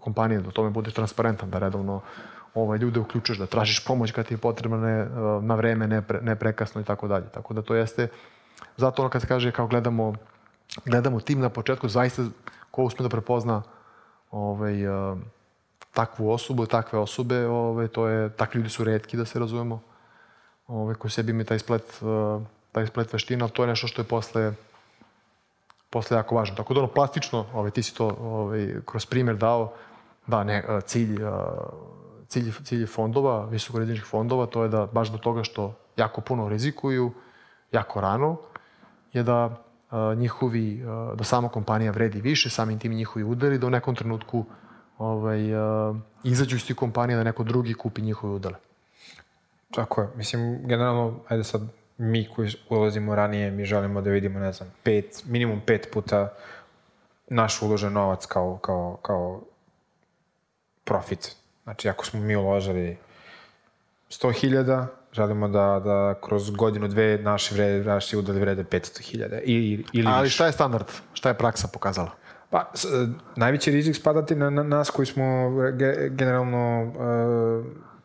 kompanije, 0.00 0.40
da 0.40 0.50
tome 0.50 0.70
budeš 0.70 0.94
transparentan, 0.94 1.50
da 1.50 1.58
redovno 1.58 2.00
ovaj, 2.54 2.78
ljude 2.78 3.00
uključuješ, 3.00 3.38
da 3.38 3.46
tražiš 3.46 3.84
pomoć 3.84 4.12
kad 4.12 4.26
ti 4.26 4.34
je 4.34 4.38
potrebna 4.38 4.76
ne, 4.78 5.06
na 5.42 5.54
vreme, 5.54 5.86
ne, 5.86 6.02
pre, 6.02 6.20
ne 6.22 6.36
prekasno 6.36 6.80
i 6.80 6.84
tako 6.84 7.08
dalje. 7.08 7.26
Tako 7.34 7.54
da 7.54 7.62
to 7.62 7.74
jeste, 7.74 8.08
zato 8.76 9.02
ono 9.02 9.10
kad 9.10 9.22
se 9.22 9.28
kaže 9.28 9.52
kao 9.52 9.66
gledamo, 9.66 10.14
gledamo 10.84 11.20
tim 11.20 11.40
na 11.40 11.48
početku, 11.48 11.88
zaista 11.88 12.22
ko 12.70 12.82
uspe 12.82 13.02
da 13.02 13.08
prepozna 13.08 13.62
ovaj, 14.30 14.86
takvu 15.94 16.30
osobu, 16.30 16.66
takve 16.66 16.98
osobe, 16.98 17.46
ovaj, 17.46 17.88
to 17.88 18.08
je, 18.08 18.30
takvi 18.30 18.58
ljudi 18.58 18.70
su 18.70 18.84
redki 18.84 19.16
da 19.16 19.24
se 19.24 19.38
razumemo, 19.38 19.80
ovaj, 20.66 20.94
koji 20.94 21.10
sebi 21.10 21.30
imaju 21.30 21.44
taj 21.44 21.58
splet, 21.58 21.98
uh, 22.02 22.42
taj 22.72 22.86
splet 22.86 23.12
veština, 23.12 23.48
to 23.48 23.62
je 23.62 23.68
nešto 23.68 23.86
što 23.86 24.02
je 24.02 24.08
posle 24.08 24.52
posle 25.94 26.16
jako 26.16 26.34
važno. 26.34 26.56
Tako 26.58 26.74
da 26.74 26.80
ono 26.80 26.90
plastično, 26.90 27.46
ovaj, 27.54 27.70
ti 27.70 27.82
si 27.82 27.94
to 27.94 28.08
ovaj, 28.20 28.82
kroz 28.86 29.06
primjer 29.06 29.36
dao, 29.38 29.72
da 30.26 30.44
ne, 30.44 30.58
a, 30.68 30.80
cilj, 30.80 31.22
a, 31.22 31.36
cilj, 32.28 32.50
cilj 32.64 32.86
fondova, 32.90 33.44
visokorizičnih 33.46 34.06
fondova, 34.10 34.46
to 34.46 34.62
je 34.66 34.72
da 34.72 34.86
baš 34.86 35.12
do 35.14 35.18
toga 35.18 35.44
što 35.46 35.70
jako 35.96 36.20
puno 36.20 36.48
rizikuju, 36.48 37.12
jako 37.72 38.00
rano, 38.00 38.36
je 39.12 39.22
da 39.22 39.60
njihovi, 40.16 40.82
da 41.14 41.24
sama 41.24 41.48
kompanija 41.48 41.92
vredi 41.94 42.20
više, 42.20 42.50
samim 42.50 42.78
tim 42.78 42.92
njihovi 42.92 43.24
udeli, 43.24 43.58
da 43.58 43.66
u 43.66 43.70
nekom 43.70 43.94
trenutku 43.94 44.44
ovaj, 44.98 45.54
a, 45.54 45.94
izađu 46.24 46.56
iz 46.56 46.66
tih 46.66 46.76
kompanija 46.76 47.18
da 47.18 47.24
neko 47.24 47.44
drugi 47.44 47.74
kupi 47.74 48.02
njihove 48.02 48.34
udele. 48.34 48.56
Tako 49.74 50.00
je. 50.00 50.08
Mislim, 50.16 50.66
generalno, 50.66 51.20
ajde 51.28 51.44
sad, 51.44 51.62
mi 51.98 52.28
koji 52.28 52.50
ulazimo 52.68 53.14
ranije, 53.14 53.50
mi 53.50 53.64
želimo 53.64 54.00
da 54.00 54.10
vidimo, 54.10 54.38
ne 54.38 54.52
znam, 54.52 54.72
pet, 54.82 55.22
minimum 55.26 55.60
pet 55.66 55.88
puta 55.92 56.32
naš 57.28 57.62
uložen 57.62 57.92
novac 57.92 58.26
kao, 58.26 58.58
kao, 58.62 58.98
kao 59.02 59.40
profit. 60.84 61.36
Znači, 61.64 61.88
ako 61.88 62.06
smo 62.06 62.20
mi 62.20 62.36
uložili 62.36 62.96
100.000, 64.10 64.86
želimo 65.12 65.48
da, 65.48 65.80
da 65.84 66.14
kroz 66.20 66.50
godinu, 66.50 66.88
dve, 66.88 67.18
naši, 67.18 67.54
vrede, 67.54 67.84
naši 67.84 68.16
udali 68.16 68.40
vrede 68.40 68.64
500.000 68.64 69.40
ili, 69.44 69.84
ili 69.92 70.08
Ali 70.08 70.30
šta 70.30 70.46
je 70.46 70.52
standard? 70.52 70.86
Šta 71.12 71.28
je 71.28 71.34
praksa 71.34 71.68
pokazala? 71.72 72.10
Pa, 72.54 72.70
s, 72.74 72.84
e, 72.84 72.88
najveći 73.36 73.70
rizik 73.70 73.96
spadati 73.96 74.34
na, 74.34 74.50
na 74.50 74.62
nas 74.62 74.90
koji 74.90 75.06
smo 75.06 75.50
ge, 75.72 76.08
generalno 76.10 76.82
e, 76.82 76.92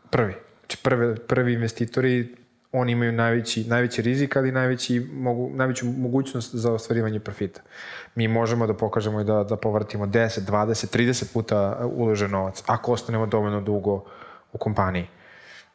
prvi. 0.09 0.33
Znači, 0.59 0.77
prvi, 0.83 1.15
prvi 1.15 1.53
investitori, 1.53 2.35
oni 2.71 2.91
imaju 2.91 3.11
najveći, 3.11 3.63
najveći 3.63 4.01
rizik, 4.01 4.35
ali 4.35 4.51
najveći, 4.51 5.07
mogu, 5.13 5.51
najveću 5.53 5.85
mogućnost 5.85 6.55
za 6.55 6.73
ostvarivanje 6.73 7.19
profita. 7.19 7.61
Mi 8.15 8.27
možemo 8.27 8.67
da 8.67 8.73
pokažemo 8.73 9.21
i 9.21 9.23
da, 9.23 9.43
da 9.43 9.55
povrtimo 9.55 10.05
10, 10.05 10.39
20, 10.39 10.97
30 10.97 11.33
puta 11.33 11.85
uložen 11.85 12.31
novac, 12.31 12.63
ako 12.65 12.91
ostanemo 12.91 13.25
dovoljno 13.25 13.61
dugo 13.61 14.03
u 14.53 14.57
kompaniji. 14.57 15.07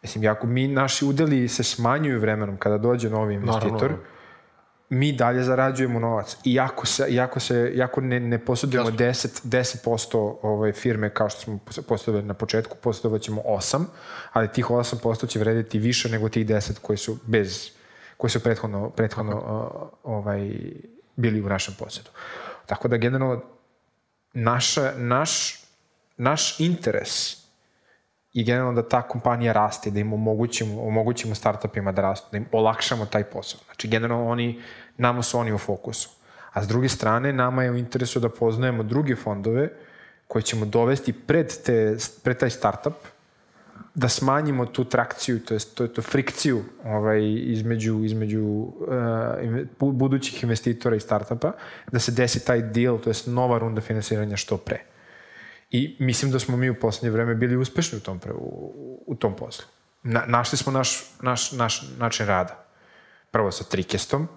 Mislim, 0.03 0.31
ako 0.31 0.47
mi, 0.47 0.69
naši 0.69 1.05
udeli 1.05 1.49
se 1.49 1.63
smanjuju 1.63 2.21
vremenom 2.21 2.57
kada 2.57 2.79
dođe 2.79 3.11
novi 3.11 3.35
investitor, 3.35 3.73
Naravno. 3.73 4.14
Mi 4.89 5.13
dalje 5.13 5.43
zarađujemo 5.43 6.01
novac. 6.01 6.37
Iako, 6.45 6.87
se, 6.87 7.07
iako, 7.09 7.41
se, 7.41 7.73
iako 7.75 8.01
ne, 8.01 8.21
ne 8.21 8.39
posjedujemo 8.39 8.89
Jasno. 8.89 9.07
10, 9.07 9.87
10% 9.87 10.37
ovaj, 10.43 10.73
firme 10.73 11.11
kao 11.11 11.29
što 11.29 11.41
smo 11.41 11.59
posjedovali 11.89 12.27
na 12.27 12.35
početku, 12.35 12.77
posjedovat 12.83 13.23
ćemo 13.23 13.43
8, 13.47 13.85
ali 14.33 14.53
tih 14.53 14.67
8% 14.67 15.29
će 15.29 15.39
vrediti 15.39 15.79
više 15.79 16.09
nego 16.09 16.29
tih 16.29 16.47
10 16.47 16.79
koji 16.83 16.97
su 16.97 17.19
bez 17.27 17.71
koji 18.17 18.31
su 18.31 18.41
prethodno, 18.41 18.91
prethodno 18.91 19.37
ovaj, 20.03 20.51
bili 21.17 21.43
u 21.43 21.49
našem 21.49 21.75
posjedu. 21.79 22.11
Tako 22.67 22.89
da 22.89 22.97
generalno 22.97 23.43
naša, 24.33 24.93
naš, 24.97 25.63
naš 26.17 26.61
interes 26.61 27.44
i 28.35 28.45
generalno 28.45 28.83
da 28.83 28.89
ta 28.89 29.03
kompanija 29.03 29.53
raste, 29.53 29.91
da 29.91 30.01
im 30.01 30.13
omogućimo, 30.13 30.83
omogućimo 30.83 31.35
startupima 31.35 31.93
da 31.93 32.03
rastu, 32.03 32.29
da 32.33 32.37
im 32.37 32.47
olakšamo 32.53 33.07
taj 33.07 33.25
posao. 33.25 33.61
Znači, 33.65 33.89
generalno 33.89 34.29
oni, 34.29 34.63
nama 34.97 35.23
su 35.23 35.39
oni 35.39 35.53
u 35.53 35.59
fokusu. 35.59 36.11
A 36.53 36.63
s 36.63 36.69
druge 36.69 36.89
strane, 36.89 37.33
nama 37.33 37.63
je 37.65 37.71
u 37.71 37.77
interesu 37.77 38.21
da 38.21 38.29
poznajemo 38.29 38.83
druge 38.83 39.17
fondove 39.17 39.69
koje 40.29 40.43
ćemo 40.43 40.67
dovesti 40.67 41.13
pred, 41.13 41.53
te, 41.65 41.97
pred 42.23 42.39
taj 42.39 42.51
startup, 42.51 42.95
da 43.95 44.09
smanjimo 44.09 44.67
tu 44.67 44.85
trakciju, 44.85 45.41
to 45.41 45.55
jest 45.55 45.75
to, 45.75 45.87
to 45.87 46.03
frikciju 46.03 46.63
ovaj, 46.85 47.21
između, 47.35 48.05
između 48.05 48.43
uh, 48.43 49.93
budućih 49.93 50.43
investitora 50.43 50.97
i 50.97 51.01
startupa, 51.01 51.53
da 51.93 51.99
se 51.99 52.13
desi 52.13 52.45
taj 52.45 52.63
deal, 52.63 52.99
to 52.99 53.11
jest 53.11 53.27
nova 53.27 53.59
runda 53.59 53.81
finansiranja 53.81 54.37
što 54.37 54.57
pre. 54.57 54.94
I 55.75 55.97
mislim 55.99 56.31
da 56.31 56.39
smo 56.39 56.57
mi 56.57 56.71
u 56.71 56.81
poslednje 56.81 57.11
vreme 57.11 57.35
bili 57.35 57.57
uspešni 57.57 57.99
u 57.99 58.01
tom, 58.01 58.19
pre, 58.19 58.33
u, 58.33 59.03
u 59.07 59.15
tom 59.15 59.37
poslu. 59.37 59.65
Na, 60.03 60.25
našli 60.27 60.59
smo 60.59 60.73
naš, 60.73 61.05
naš, 61.23 61.53
naš 61.53 61.83
način 61.99 62.27
rada. 62.27 62.65
Prvo 63.31 63.51
sa 63.51 63.65
Trikestom, 63.65 64.29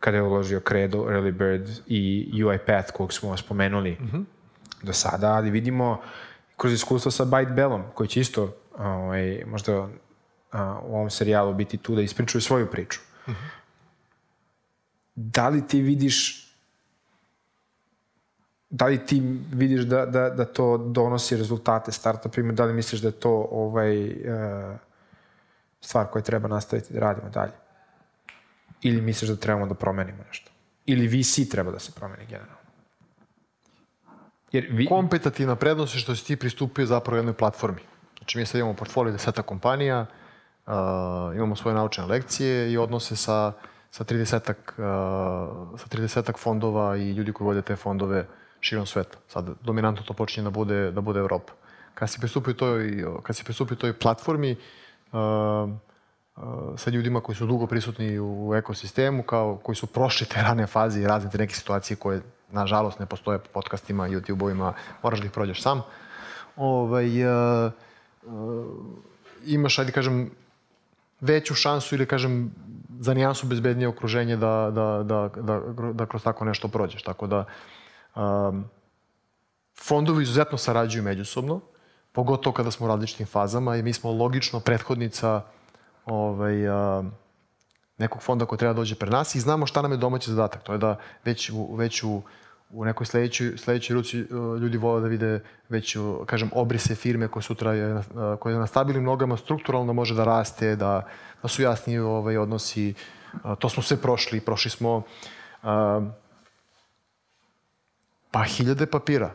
kada 0.00 0.16
je 0.16 0.22
uložio 0.22 0.60
Credo, 0.68 0.98
Early 0.98 1.32
Bird 1.32 1.68
i 1.86 2.44
UiPath, 2.44 2.92
kog 2.92 3.12
smo 3.12 3.36
spomenuli 3.36 3.90
mm 3.90 4.10
-hmm. 4.12 4.24
do 4.82 4.92
sada, 4.92 5.32
ali 5.32 5.50
vidimo 5.50 6.00
kroz 6.56 6.72
iskustvo 6.72 7.10
sa 7.10 7.24
Byte 7.24 7.54
Bellom, 7.54 7.84
koji 7.94 8.08
će 8.08 8.20
isto 8.20 8.56
ovaj, 8.78 9.44
možda 9.46 9.88
a, 10.50 10.80
u 10.84 10.96
ovom 10.96 11.10
serijalu 11.10 11.54
biti 11.54 11.76
tu 11.76 11.94
da 11.94 12.02
ispričaju 12.02 12.42
svoju 12.42 12.70
priču. 12.70 13.00
Mm 13.26 13.30
-hmm. 13.30 13.48
Da 15.14 15.48
li 15.48 15.66
ti 15.66 15.80
vidiš 15.80 16.48
da 18.72 18.86
li 18.86 19.06
ti 19.06 19.22
vidiš 19.52 19.80
da, 19.80 20.06
da, 20.06 20.30
da 20.30 20.44
to 20.44 20.78
donosi 20.78 21.36
rezultate 21.36 21.92
startupima, 21.92 22.52
da 22.52 22.64
li 22.64 22.72
misliš 22.72 23.00
da 23.00 23.08
je 23.08 23.12
to 23.12 23.48
ovaj, 23.50 24.06
uh, 24.06 24.14
stvar 25.80 26.06
koju 26.06 26.22
treba 26.22 26.48
nastaviti 26.48 26.94
da 26.94 27.00
radimo 27.00 27.30
dalje? 27.30 27.52
Ili 28.82 29.00
misliš 29.00 29.30
da 29.30 29.36
trebamo 29.36 29.66
da 29.66 29.74
promenimo 29.74 30.24
nešto? 30.28 30.50
Ili 30.86 31.06
VC 31.06 31.50
treba 31.50 31.70
da 31.70 31.78
se 31.78 31.92
promeni 31.92 32.26
generalno? 32.26 32.56
Jer 34.52 34.66
vi, 34.70 34.86
Kompetativna 34.86 35.56
prednost 35.56 35.94
je 35.94 36.00
što 36.00 36.16
si 36.16 36.26
ti 36.26 36.36
pristupio 36.36 36.86
zapravo 36.86 37.16
jednoj 37.16 37.34
platformi. 37.34 37.80
Znači 38.18 38.38
mi 38.38 38.46
sad 38.46 38.58
imamo 38.58 38.74
portfolio 38.74 39.12
deseta 39.12 39.42
kompanija, 39.42 40.06
uh, 40.66 40.72
imamo 41.36 41.56
svoje 41.56 41.74
naučne 41.74 42.04
lekcije 42.04 42.72
i 42.72 42.78
odnose 42.78 43.16
sa, 43.16 43.52
sa 43.90 44.04
30-ak 44.04 44.56
uh, 44.76 45.80
sa 45.80 45.86
30 45.88 46.38
fondova 46.38 46.96
i 46.96 47.10
ljudi 47.10 47.32
koji 47.32 47.46
vode 47.46 47.62
te 47.62 47.76
fondove 47.76 48.26
širom 48.62 48.86
sveta. 48.86 49.18
Sad 49.28 49.50
dominantno 49.60 50.02
to 50.06 50.14
počinje 50.14 50.44
da 50.44 50.50
bude, 50.50 50.90
da 50.90 51.00
bude 51.00 51.20
Evropa. 51.20 51.52
Kad 51.94 52.10
si 52.10 52.20
pristupio 52.20 52.54
toj, 52.54 53.04
kad 53.22 53.36
si 53.36 53.44
pristupio 53.44 53.76
toj 53.76 53.92
platformi, 53.92 54.56
uh, 55.12 55.18
uh, 55.18 56.44
sa 56.76 56.90
ljudima 56.90 57.20
koji 57.20 57.36
su 57.36 57.46
dugo 57.46 57.66
prisutni 57.66 58.18
u 58.20 58.54
ekosistemu, 58.54 59.22
kao, 59.22 59.56
koji 59.62 59.76
su 59.76 59.86
prošli 59.86 60.26
te 60.26 60.42
rane 60.42 60.66
faze 60.66 61.00
i 61.00 61.06
razne 61.06 61.30
te 61.30 61.38
neke 61.38 61.54
situacije 61.54 61.96
koje, 61.96 62.22
nažalost, 62.52 62.98
ne 62.98 63.06
postoje 63.06 63.38
po 63.38 63.48
podcastima, 63.52 64.08
YouTube-ovima, 64.08 64.72
moraš 65.02 65.20
da 65.20 65.26
ih 65.26 65.32
prođeš 65.32 65.62
sam. 65.62 65.82
Ovaj, 66.56 67.24
uh, 67.24 67.72
uh, 68.22 68.66
imaš, 69.46 69.78
ajde 69.78 69.92
kažem, 69.92 70.30
veću 71.20 71.54
šansu 71.54 71.94
ili 71.94 72.06
kažem 72.06 72.54
za 73.00 73.14
nijansu 73.14 73.46
bezbednije 73.46 73.88
okruženje 73.88 74.36
da, 74.36 74.70
da, 74.74 75.02
da, 75.02 75.30
da, 75.42 75.60
da 75.92 76.06
kroz 76.06 76.22
tako 76.22 76.44
nešto 76.44 76.68
prođeš. 76.68 77.02
Tako 77.02 77.26
da 77.26 77.44
um, 78.16 78.64
fondovi 79.78 80.22
izuzetno 80.22 80.58
sarađuju 80.58 81.02
međusobno, 81.02 81.60
pogotovo 82.12 82.54
kada 82.54 82.70
smo 82.70 82.86
u 82.86 82.88
različitim 82.88 83.26
fazama 83.26 83.76
i 83.76 83.82
mi 83.82 83.92
smo 83.92 84.12
logično 84.12 84.60
prethodnica 84.60 85.42
ovaj, 86.06 86.68
a, 86.68 87.02
nekog 87.98 88.22
fonda 88.22 88.46
koji 88.46 88.58
treba 88.58 88.72
da 88.72 88.76
dođe 88.76 88.94
pre 88.94 89.10
nas 89.10 89.34
i 89.34 89.40
znamo 89.40 89.66
šta 89.66 89.82
nam 89.82 89.92
je 89.92 89.96
domaći 89.96 90.30
zadatak. 90.30 90.62
To 90.62 90.72
je 90.72 90.78
da 90.78 90.98
već 91.24 91.50
u, 91.50 91.74
već 91.74 92.02
u, 92.02 92.22
u 92.70 92.84
nekoj 92.84 93.06
sledećoj, 93.06 93.58
sledećoj 93.58 93.94
ruci 93.94 94.16
ljudi 94.60 94.78
vole 94.78 95.00
da 95.00 95.08
vide 95.08 95.40
već, 95.68 95.96
kažem, 96.26 96.50
obrise 96.54 96.94
firme 96.94 97.28
koje 97.28 97.42
sutra 97.42 97.72
je, 97.72 98.02
koje 98.40 98.54
je 98.54 98.58
na 98.58 98.66
stabilnim 98.66 99.04
nogama 99.04 99.36
strukturalno 99.36 99.92
može 99.92 100.14
da 100.14 100.24
raste, 100.24 100.76
da, 100.76 101.06
da 101.42 101.48
su 101.48 101.62
jasni 101.62 101.98
ovaj, 101.98 102.36
odnosi. 102.36 102.94
To 103.58 103.68
smo 103.68 103.82
sve 103.82 103.96
prošli. 103.96 104.40
Prošli 104.40 104.70
smo 104.70 105.02
pa 108.32 108.42
hiljade 108.44 108.86
papira 108.86 109.30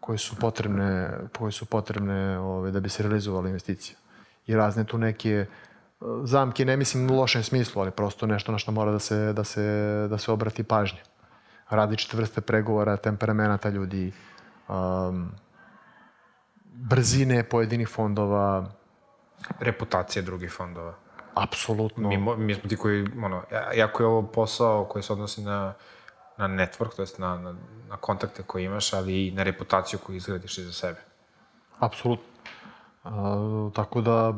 koje 0.00 0.18
su 0.18 0.36
potrebne, 0.36 1.10
koje 1.38 1.52
su 1.52 1.66
potrebne 1.66 2.38
ove, 2.38 2.70
da 2.70 2.80
bi 2.80 2.88
se 2.88 3.02
realizovala 3.02 3.48
investicija. 3.48 3.98
I 4.46 4.54
razne 4.54 4.84
tu 4.84 4.98
neke 4.98 5.30
e, 5.30 5.46
zamke, 6.24 6.64
ne 6.64 6.76
mislim 6.76 7.10
u 7.10 7.14
lošem 7.14 7.42
smislu, 7.42 7.82
ali 7.82 7.90
prosto 7.90 8.26
nešto 8.26 8.52
na 8.52 8.58
što 8.58 8.72
mora 8.72 8.92
da 8.92 8.98
se, 8.98 9.32
da 9.32 9.44
se, 9.44 9.62
da 10.10 10.18
se 10.18 10.32
obrati 10.32 10.62
pažnje. 10.62 11.00
Različite 11.68 12.16
vrste 12.16 12.40
pregovora, 12.40 12.96
temperamenata 12.96 13.68
ljudi, 13.68 14.12
um, 14.68 15.30
brzine 16.64 17.42
pojedinih 17.42 17.88
fondova. 17.88 18.70
Reputacije 19.60 20.22
drugih 20.22 20.52
fondova. 20.52 20.94
Apsolutno. 21.34 22.08
Mi, 22.08 22.16
mi 22.36 22.54
smo 22.54 22.68
ti 22.68 22.76
koji, 22.76 23.06
ono, 23.24 23.42
jako 23.74 24.02
je 24.02 24.06
ovo 24.06 24.22
posao 24.22 24.84
koji 24.84 25.02
se 25.02 25.12
odnosi 25.12 25.42
na 25.42 25.74
na 26.40 26.48
network, 26.48 26.96
to 26.96 27.02
jest 27.02 27.18
na, 27.18 27.36
na, 27.38 27.54
na 27.88 27.96
kontakte 27.96 28.42
koje 28.42 28.64
imaš, 28.64 28.92
ali 28.92 29.26
i 29.26 29.30
na 29.30 29.42
reputaciju 29.42 29.98
koju 29.98 30.16
izgradiš 30.16 30.58
iza 30.58 30.72
sebe. 30.72 31.00
Apsolutno. 31.78 32.24
Uh, 33.04 33.72
tako 33.72 34.00
da, 34.00 34.34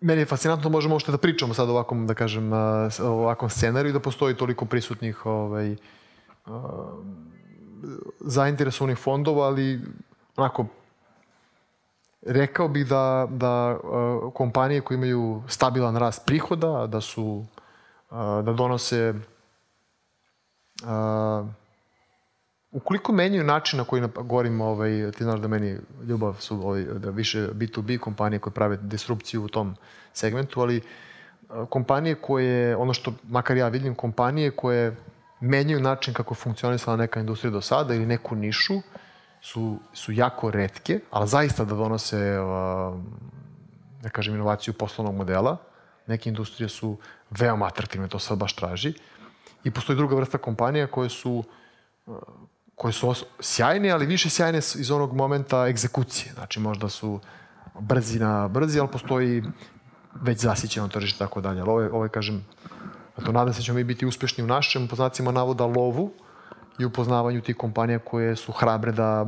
meni 0.00 0.20
je 0.20 0.26
fascinantno, 0.26 0.70
možemo 0.70 0.96
ošte 0.96 1.12
da 1.12 1.18
pričamo 1.18 1.54
sad 1.54 1.68
o 1.68 1.72
ovakvom, 1.72 2.06
da 2.06 2.14
kažem, 2.14 2.52
o 2.52 2.88
ovakvom 3.02 3.50
scenariju 3.50 3.92
da 3.92 4.00
postoji 4.00 4.36
toliko 4.36 4.64
prisutnih 4.64 5.26
ovaj, 5.26 5.76
zainteresovanih 8.20 8.98
fondova, 8.98 9.46
ali 9.46 9.80
onako, 10.36 10.66
rekao 12.22 12.68
bih 12.68 12.86
da, 12.86 13.26
da 13.30 13.78
kompanije 14.34 14.80
koje 14.80 14.96
imaju 14.96 15.42
stabilan 15.48 15.96
rast 15.96 16.26
prihoda, 16.26 16.86
da 16.86 17.00
su 17.00 17.44
da 18.10 18.52
donose 18.52 19.14
Uh, 20.82 21.48
ukoliko 22.72 23.12
menjaju 23.12 23.44
način 23.44 23.78
na 23.78 23.84
koji 23.84 24.02
govorim, 24.14 24.60
ovaj, 24.60 25.10
ti 25.16 25.24
znaš 25.24 25.40
da 25.40 25.48
meni 25.48 25.78
ljubav 26.08 26.36
su 26.40 26.56
ovaj, 26.56 26.82
da 26.82 27.10
više 27.10 27.48
B2B 27.48 27.98
kompanije 27.98 28.38
koje 28.38 28.52
prave 28.52 28.76
disrupciju 28.76 29.44
u 29.44 29.48
tom 29.48 29.76
segmentu, 30.12 30.60
ali 30.60 30.80
uh, 30.80 31.68
kompanije 31.68 32.14
koje, 32.14 32.76
ono 32.76 32.94
što 32.94 33.12
makar 33.28 33.56
ja 33.56 33.68
vidim, 33.68 33.94
kompanije 33.94 34.50
koje 34.50 34.96
menjaju 35.40 35.80
način 35.80 36.14
kako 36.14 36.34
funkcionisala 36.34 36.96
neka 36.96 37.20
industrija 37.20 37.50
do 37.50 37.60
sada 37.60 37.94
ili 37.94 38.06
neku 38.06 38.34
nišu, 38.34 38.74
su, 39.40 39.78
su 39.92 40.12
jako 40.12 40.50
redke, 40.50 41.00
ali 41.10 41.28
zaista 41.28 41.64
da 41.64 41.74
donose, 41.74 42.38
uh, 42.40 43.00
da 44.02 44.08
kažem, 44.08 44.34
inovaciju 44.34 44.74
poslovnog 44.74 45.14
modela. 45.14 45.56
Neke 46.06 46.28
industrije 46.28 46.68
su 46.68 46.96
veoma 47.30 47.66
atraktivne, 47.66 48.08
to 48.08 48.18
sad 48.18 48.38
baš 48.38 48.56
traži. 48.56 48.88
Uh, 48.88 49.13
I 49.64 49.70
postoji 49.70 49.96
druga 49.96 50.16
vrsta 50.16 50.38
kompanija 50.38 50.86
koje 50.86 51.08
su 51.08 51.44
koje 52.74 52.92
su 52.92 53.14
sjajne, 53.40 53.90
ali 53.90 54.06
više 54.06 54.30
sjajne 54.30 54.58
iz 54.58 54.90
onog 54.90 55.14
momenta 55.16 55.68
egzekucije. 55.68 56.32
Znači 56.32 56.60
možda 56.60 56.88
su 56.88 57.20
brzi 57.80 58.18
na 58.18 58.48
brzi, 58.48 58.80
ali 58.80 58.88
postoji 58.88 59.42
već 60.22 60.40
zasićeno 60.40 60.88
tržište 60.88 61.18
tako 61.18 61.40
dalje. 61.40 61.60
Ali 61.60 61.70
ovo 61.70 61.80
je, 61.80 61.92
ovo 61.92 62.04
je 62.04 62.08
kažem, 62.08 62.44
to 63.24 63.32
nadam 63.32 63.54
se 63.54 63.60
da 63.60 63.64
ćemo 63.64 63.76
mi 63.76 63.84
biti 63.84 64.06
uspešni 64.06 64.44
u 64.44 64.46
našem, 64.46 64.88
po 64.88 64.96
znacima 64.96 65.32
navoda, 65.32 65.66
lovu 65.66 66.12
i 66.78 66.84
upoznavanju 66.84 67.40
tih 67.40 67.56
kompanija 67.56 67.98
koje 67.98 68.36
su 68.36 68.52
hrabre 68.52 68.92
da 68.92 69.26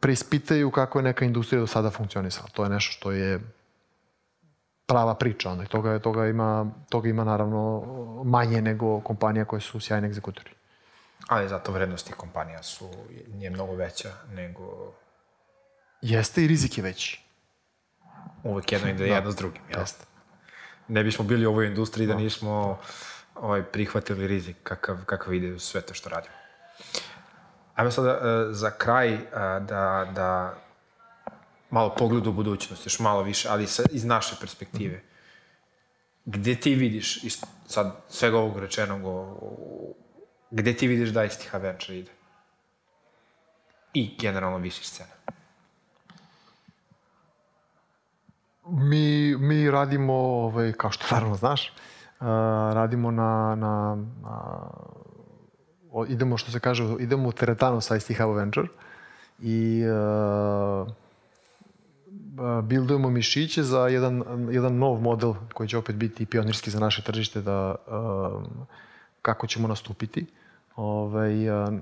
preispitaju 0.00 0.70
kako 0.70 0.98
je 0.98 1.02
neka 1.02 1.24
industrija 1.24 1.60
do 1.60 1.66
sada 1.66 1.90
funkcionisala. 1.90 2.48
To 2.52 2.64
je 2.64 2.70
nešto 2.70 2.92
što 2.92 3.12
je 3.12 3.40
prava 4.86 5.14
priča. 5.14 5.50
Onda. 5.50 5.64
Toga, 5.64 5.98
toga, 5.98 6.26
ima, 6.26 6.70
toga 6.88 7.08
ima 7.08 7.24
naravno 7.24 7.82
manje 8.24 8.62
nego 8.62 9.00
kompanija 9.00 9.44
koje 9.44 9.60
su 9.60 9.80
sjajni 9.80 10.06
egzekutori. 10.06 10.50
Ali 11.28 11.48
zato 11.48 11.72
vrednosti 11.72 12.12
kompanija 12.12 12.62
su 12.62 12.90
nije 13.28 13.50
mnogo 13.50 13.74
veća 13.74 14.10
nego... 14.32 14.92
Jeste 16.02 16.44
i 16.44 16.46
rizik 16.46 16.78
je 16.78 16.84
veći. 16.84 17.24
Uvek 18.42 18.72
jedno 18.72 18.88
ide 18.88 19.04
da. 19.08 19.14
jedno 19.14 19.30
s 19.30 19.36
drugim. 19.36 19.62
Jel? 19.70 19.80
Jeste. 19.80 20.04
Ne 20.88 21.04
bismo 21.04 21.24
bili 21.24 21.46
u 21.46 21.50
ovoj 21.50 21.66
industriji 21.66 22.06
da, 22.06 22.12
da 22.14 22.20
nismo 22.20 22.78
ovaj, 23.34 23.62
prihvatili 23.62 24.26
rizik 24.26 24.56
kakav, 24.62 25.04
kakav 25.06 25.34
ide 25.34 25.52
u 25.52 25.58
sve 25.58 25.80
to 25.80 25.94
što 25.94 26.08
radimo. 26.08 26.34
Ajmo 27.74 27.90
sada 27.90 28.10
uh, 28.10 28.54
za 28.54 28.70
kraj 28.70 29.14
uh, 29.14 29.20
da, 29.66 30.12
da 30.14 30.54
malo 31.74 31.94
pogled 31.98 32.26
u 32.26 32.32
budućnost, 32.32 32.86
još 32.86 32.98
malo 32.98 33.22
više, 33.22 33.48
ali 33.50 33.66
sa, 33.66 33.82
iz 33.90 34.04
naše 34.04 34.36
perspektive. 34.40 35.02
Gde 36.24 36.54
ti 36.54 36.74
vidiš, 36.74 37.24
iz 37.24 37.42
sad 37.66 37.96
svega 38.08 38.38
ovog 38.38 38.58
rečenog, 38.58 39.06
o, 39.06 39.10
o, 39.10 39.94
gde 40.50 40.76
ti 40.76 40.86
vidiš 40.86 41.08
da 41.10 41.24
isti 41.24 41.48
Venture 41.52 41.98
ide? 41.98 42.10
I 43.94 44.16
generalno 44.20 44.58
više 44.58 44.84
scena. 44.84 45.10
Mi, 48.66 49.36
mi 49.36 49.70
radimo, 49.70 50.14
ovaj, 50.14 50.72
kao 50.72 50.90
što 50.90 51.14
naravno 51.14 51.34
znaš, 51.34 51.72
uh, 52.20 52.26
radimo 52.74 53.10
na, 53.10 53.54
na, 53.54 53.96
na 54.22 54.70
idemo, 56.08 56.36
što 56.36 56.50
se 56.50 56.60
kaže, 56.60 56.84
idemo 57.00 57.28
u 57.28 57.32
teretanu 57.32 57.80
sa 57.80 57.96
IST 57.96 58.10
Venture 58.10 58.68
i 59.38 59.84
uh, 59.86 61.03
bildujemo 62.62 63.10
mišiće 63.10 63.62
za 63.62 63.88
jedan, 63.88 64.24
jedan 64.50 64.78
nov 64.78 65.00
model 65.00 65.34
koji 65.54 65.68
će 65.68 65.78
opet 65.78 65.96
biti 65.96 66.26
pionirski 66.26 66.70
za 66.70 66.80
naše 66.80 67.02
tržište 67.02 67.40
da 67.42 67.74
kako 69.22 69.46
ćemo 69.46 69.68
nastupiti. 69.68 70.26
Ovaj, 70.76 71.34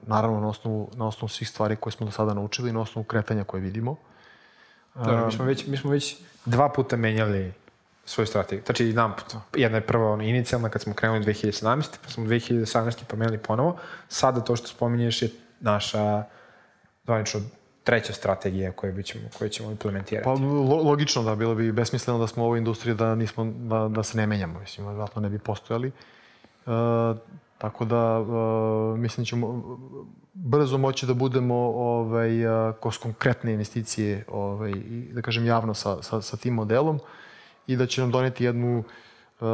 naravno 0.07 0.41
na 0.41 0.49
osnovu, 0.49 0.91
na 0.95 1.07
osnovu 1.07 1.29
svih 1.29 1.49
stvari 1.49 1.77
koje 1.77 1.93
smo 1.93 2.07
do 2.07 2.13
sada 2.13 2.35
naučili 2.35 2.71
i 2.71 2.73
na 2.73 2.81
osnovu 2.81 3.05
kretanja 3.05 3.45
koje 3.45 3.61
vidimo. 3.61 3.97
Dobro, 4.95 5.27
mi 5.27 5.33
smo 5.33 5.45
već, 5.45 5.67
mi 5.67 5.77
smo 5.77 5.91
već 5.91 6.17
dva 6.45 6.69
puta 6.69 6.97
menjali 6.97 7.53
svoju 8.05 8.27
strategiju. 8.27 8.65
Znači, 8.67 8.87
jedan 8.87 9.13
put. 9.17 9.37
Jedna 9.57 9.77
je 9.79 9.87
prva 9.87 10.13
ono, 10.13 10.23
inicijalna 10.23 10.69
kad 10.69 10.83
smo 10.83 10.95
krenuli 10.95 11.25
2017. 11.25 11.87
Pa 12.05 12.11
smo 12.11 12.25
2018. 12.25 13.05
pomenuli 13.05 13.39
ponovo. 13.39 13.77
Sada 14.09 14.41
to 14.41 14.57
što 14.57 14.69
spominješ 14.69 15.23
je 15.23 15.31
naša 15.61 16.25
zvanično 17.05 17.41
treća 17.85 18.13
strategija 18.13 18.73
koju, 18.73 19.03
ćemo, 19.03 19.25
koju 19.39 19.51
ćemo 19.51 19.71
implementirati? 19.71 20.25
Pa 20.25 20.33
logično 20.83 21.23
da, 21.23 21.35
bilo 21.35 21.55
bi 21.55 21.73
besmisleno 21.73 22.19
da 22.19 22.27
smo 22.27 22.43
u 22.43 22.47
ovoj 22.47 22.59
industriji 22.59 22.95
da, 22.95 23.15
nismo, 23.15 23.45
da, 23.45 23.89
da 23.89 24.03
se 24.03 24.17
ne 24.17 24.27
menjamo, 24.27 24.61
mislim, 24.61 24.87
vjerojatno 24.87 25.23
ne 25.23 25.29
bi 25.29 25.39
postojali. 25.39 25.89
E, 25.89 25.93
tako 27.59 27.85
da, 27.85 28.25
e, 28.95 28.99
mislim 28.99 29.25
da 29.25 29.29
ćemo 29.29 29.79
brzo 30.35 30.79
moći 30.79 31.07
da 31.07 31.15
budemo 31.15 31.55
ovaj, 31.75 32.43
e, 32.43 32.73
kroz 32.83 32.99
konkretne 32.99 33.53
investicije, 33.53 34.25
ovaj, 34.29 34.73
da 35.13 35.23
kažem 35.23 35.47
javno 35.47 35.75
sa, 35.75 36.03
sa, 36.03 36.23
sa 36.23 36.37
tim 36.37 36.55
modelom 36.55 37.01
i 37.67 37.77
da 37.77 37.87
će 37.87 38.01
nam 38.01 38.11
doneti 38.11 38.45
jednu 38.45 38.85
e, 39.41 39.45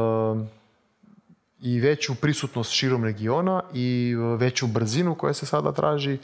i 1.61 1.79
veću 1.79 2.15
prisutnost 2.15 2.71
širom 2.71 3.03
regiona 3.03 3.63
i 3.73 4.15
veću 4.37 4.67
brzinu 4.67 5.15
koja 5.15 5.33
se 5.33 5.45
sada 5.45 5.71
traži 5.71 6.17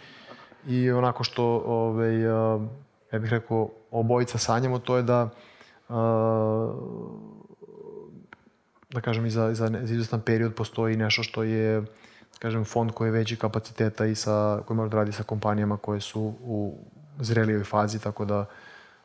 i 0.67 0.91
onako 0.91 1.23
što, 1.23 1.43
ovaj, 1.65 2.21
ja 3.11 3.19
bih 3.19 3.29
rekao, 3.29 3.69
obojica 3.91 4.37
sanjamo, 4.37 4.79
to 4.79 4.97
je 4.97 5.03
da 5.03 5.29
da 8.89 9.01
kažem, 9.01 9.25
i 9.25 9.29
za, 9.29 9.53
za, 9.53 9.67
za 9.67 9.93
izvestan 9.93 10.21
period 10.21 10.55
postoji 10.55 10.97
nešto 10.97 11.23
što 11.23 11.43
je 11.43 11.81
da 11.81 12.39
kažem, 12.39 12.65
fond 12.65 12.91
koji 12.91 13.07
je 13.07 13.11
veći 13.11 13.35
kapaciteta 13.35 14.05
i 14.05 14.15
sa, 14.15 14.61
koji 14.65 14.77
može 14.77 14.89
da 14.89 14.97
radi 14.97 15.11
sa 15.11 15.23
kompanijama 15.23 15.77
koje 15.77 16.01
su 16.01 16.33
u 16.41 16.77
zrelijoj 17.19 17.63
fazi, 17.63 17.99
tako 17.99 18.25
da 18.25 18.45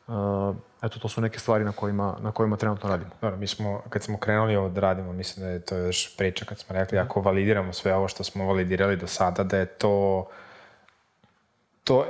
uh, 0.07 0.55
eto, 0.81 0.99
to 0.99 1.09
su 1.09 1.21
neke 1.21 1.39
stvari 1.39 1.63
na 1.63 1.71
kojima, 1.71 2.17
na 2.21 2.31
kojima 2.31 2.57
trenutno 2.57 2.89
radimo. 2.89 3.11
Dobro, 3.21 3.37
mi 3.37 3.47
smo, 3.47 3.81
kad 3.89 4.03
smo 4.03 4.17
krenuli 4.17 4.55
ovo 4.55 4.69
da 4.69 4.81
radimo, 4.81 5.13
mislim 5.13 5.45
da 5.45 5.51
je 5.51 5.59
to 5.59 5.77
još 5.77 6.17
priča 6.17 6.45
kad 6.45 6.59
smo 6.59 6.75
rekli, 6.75 6.97
ako 6.97 7.21
validiramo 7.21 7.73
sve 7.73 7.95
ovo 7.95 8.07
što 8.07 8.23
smo 8.23 8.45
validirali 8.45 8.97
do 8.97 9.07
sada, 9.07 9.43
da 9.43 9.57
je 9.57 9.65
to 9.65 10.19
uh, 10.19 10.25
to 11.83 12.05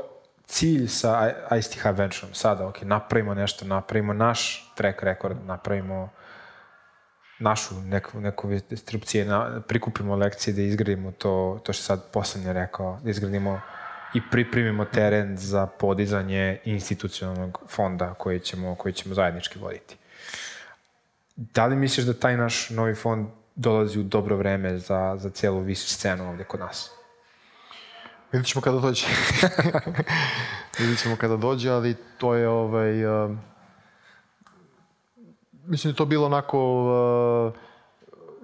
cilj 0.46 0.88
sa 0.88 1.32
ISTH 1.58 1.86
Ventureom 1.86 2.34
sada, 2.34 2.68
ok, 2.68 2.82
napravimo 2.82 3.34
nešto, 3.34 3.66
napravimo 3.66 4.14
naš 4.14 4.72
track 4.76 5.04
record, 5.04 5.38
napravimo 5.46 6.10
našu 7.40 7.76
neku, 7.82 8.22
neku 8.22 8.50
distribucije, 8.70 9.26
na, 9.26 9.62
prikupimo 9.68 10.16
lekcije, 10.16 10.54
da 10.54 10.62
izgradimo 10.62 11.12
to, 11.12 11.60
to 11.64 11.74
što 11.74 11.84
sad 11.84 12.12
poslednje 12.12 12.54
rekao, 12.54 13.00
da 13.04 13.10
izgradimo 13.10 13.62
i 14.14 14.22
pripremimo 14.32 14.86
teren 14.86 15.38
za 15.38 15.68
podizanje 15.68 16.60
institucionalnog 16.66 17.60
fonda 17.68 18.14
koji 18.14 18.40
ćemo, 18.40 18.76
koji 18.76 18.94
ćemo 18.94 19.16
zajednički 19.16 19.60
voditi. 19.60 19.98
Da 21.36 21.66
li 21.66 21.76
misliš 21.76 22.06
da 22.06 22.14
taj 22.14 22.38
naš 22.38 22.70
novi 22.70 22.96
fond 22.96 23.28
dolazi 23.56 24.00
u 24.00 24.04
dobro 24.04 24.36
vreme 24.36 24.78
za, 24.78 25.16
za 25.18 25.30
celu 25.30 25.60
visu 25.60 25.90
scenu 25.90 26.30
ovde 26.30 26.44
kod 26.44 26.60
nas? 26.60 26.92
Vidjet 28.32 28.48
ćemo 28.48 28.62
kada 28.62 28.80
dođe. 28.80 29.06
Vidjet 30.80 31.00
ćemo 31.00 31.16
kada 31.16 31.38
dođe, 31.38 31.70
ali 31.70 31.96
to 32.18 32.36
je 32.36 32.50
ovaj... 32.50 33.06
Uh, 33.06 33.32
mislim 35.66 35.94
da 35.94 35.98
to 35.98 36.06
bilo 36.06 36.26
onako 36.26 36.60
uh, 36.84 37.54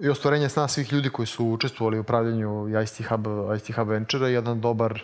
i 0.00 0.08
ostvarenje 0.08 0.48
sna 0.48 0.68
svih 0.68 0.92
ljudi 0.92 1.10
koji 1.10 1.26
su 1.26 1.46
učestvovali 1.46 1.98
u 1.98 2.00
upravljanju 2.00 2.80
ICT 2.82 3.08
Hub, 3.08 3.26
ICT 3.56 3.76
Hub 3.76 3.88
Venture, 3.88 4.30
jedan 4.30 4.60
dobar 4.60 5.02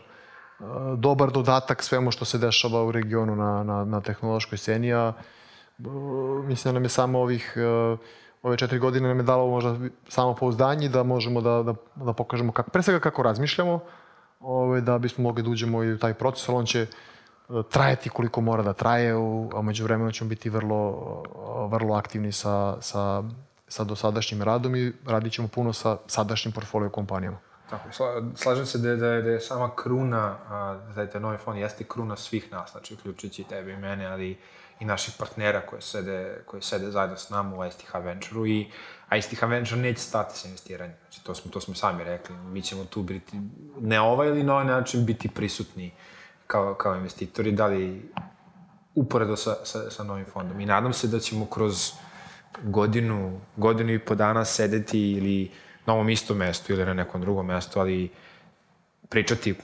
uh, 0.61 0.99
dobar 0.99 1.31
dodatak 1.31 1.83
svemu 1.83 2.11
što 2.11 2.25
se 2.25 2.39
dešava 2.39 2.85
u 2.85 2.93
regionu 2.93 3.37
na, 3.37 3.63
na, 3.63 3.85
na 3.85 4.01
tehnološkoj 4.01 4.59
sceni, 4.59 4.93
a 4.93 5.13
uh, 5.79 6.45
mislim 6.45 6.71
da 6.71 6.73
nam 6.73 6.85
je 6.85 6.89
samo 6.89 7.21
ovih 7.21 7.55
uh, 7.57 7.99
ove 8.43 8.57
četiri 8.57 8.79
godine 8.79 9.09
nam 9.09 9.19
je 9.19 9.23
dalo 9.23 9.47
možda 9.47 9.77
samo 10.09 10.35
pouzdanje 10.35 10.89
da 10.89 11.03
možemo 11.03 11.41
da, 11.41 11.63
da, 11.63 11.75
da 12.05 12.13
pokažemo 12.13 12.53
kako, 12.53 12.71
pre 12.71 12.83
svega 12.83 13.01
kako 13.01 13.23
razmišljamo, 13.23 13.81
ovaj, 14.45 14.81
da 14.81 14.99
bismo 14.99 15.23
mogli 15.23 15.43
da 15.43 15.51
uđemo 15.51 15.83
i 15.83 15.93
u 15.93 15.99
taj 15.99 16.15
proces, 16.15 16.49
ali 16.49 16.59
on 16.59 16.67
će 16.67 16.87
uh, 17.49 17.65
trajati 17.71 18.09
koliko 18.09 18.41
mora 18.41 18.63
da 18.63 18.73
traje, 18.73 19.17
u, 19.17 19.51
a 19.55 19.63
među 19.63 19.85
vremenu 19.85 20.13
ćemo 20.13 20.29
biti 20.29 20.51
vrlo, 20.51 20.89
uh, 20.89 21.73
vrlo 21.73 21.95
aktivni 21.95 22.33
sa, 22.33 22.77
sa, 22.81 23.23
sa 23.69 23.85
dosadašnjim 23.85 24.43
radom 24.43 24.77
i 24.77 24.93
radit 25.07 25.33
ćemo 25.33 25.49
puno 25.49 25.73
sa 25.73 25.97
sadašnjim 26.07 26.53
portfolio 26.53 26.91
kompanijama. 26.91 27.39
Tako, 27.71 27.89
slažem 28.37 28.67
se 28.67 28.79
da 28.79 28.89
je, 28.89 28.97
da 28.97 29.07
je, 29.07 29.23
da 29.23 29.31
je 29.31 29.41
sama 29.41 29.71
kruna, 29.77 30.37
da 30.95 31.03
je 31.03 31.11
taj 31.11 31.21
novi 31.21 31.39
fond 31.39 31.59
jeste 31.59 31.85
kruna 31.85 32.17
svih 32.17 32.53
nas, 32.53 32.71
znači 32.71 32.95
uključujući 32.95 33.45
tebe 33.45 33.73
i 33.73 33.77
mene, 33.77 34.07
ali 34.07 34.39
naših 34.85 35.15
partnera 35.19 35.61
koji 35.67 35.83
sede, 35.83 36.43
koji 36.47 36.63
sede 36.63 36.91
zajedno 36.91 37.17
s 37.17 37.31
nama 37.31 37.57
u 37.57 37.65
ISTH 37.65 37.95
Venture-u 37.95 38.47
i 38.47 38.71
ISTH 39.19 39.43
Venture 39.43 39.81
neće 39.81 40.01
stati 40.01 40.39
sa 40.39 40.49
investiranjem. 40.49 40.97
Znači, 41.01 41.25
to 41.25 41.35
smo, 41.35 41.51
to 41.51 41.61
smo 41.61 41.75
sami 41.75 42.05
rekli. 42.05 42.37
Mi 42.37 42.63
ćemo 42.63 42.85
tu 42.85 43.03
biti, 43.03 43.41
ne 43.81 44.01
ovaj 44.01 44.29
ili 44.29 44.43
na 44.43 44.53
ovaj 44.53 44.65
način, 44.65 45.07
biti 45.07 45.29
prisutni 45.29 45.93
kao, 46.47 46.75
kao 46.75 46.97
investitori, 46.97 47.53
da 47.53 47.67
li 47.67 48.11
uporedo 48.95 49.37
sa, 49.37 49.55
sa, 49.65 49.91
sa 49.91 50.05
novim 50.05 50.27
fondom. 50.33 50.61
I 50.61 50.67
nadam 50.67 50.93
se 50.93 51.09
da 51.09 51.21
ćemo 51.21 51.47
kroz 51.47 51.93
godinu, 52.63 53.41
godinu 53.57 53.93
i 53.93 53.99
po 53.99 54.15
dana 54.15 54.45
sedeti 54.45 55.13
ili 55.13 55.51
na 55.87 55.95
ovom 55.95 56.11
istom 56.11 56.37
mestu 56.37 56.73
ili 56.73 56.85
na 56.85 56.95
nekom 56.95 57.21
drugom 57.21 57.47
mestu, 57.47 57.81
ali 57.81 58.11
pričati 59.09 59.55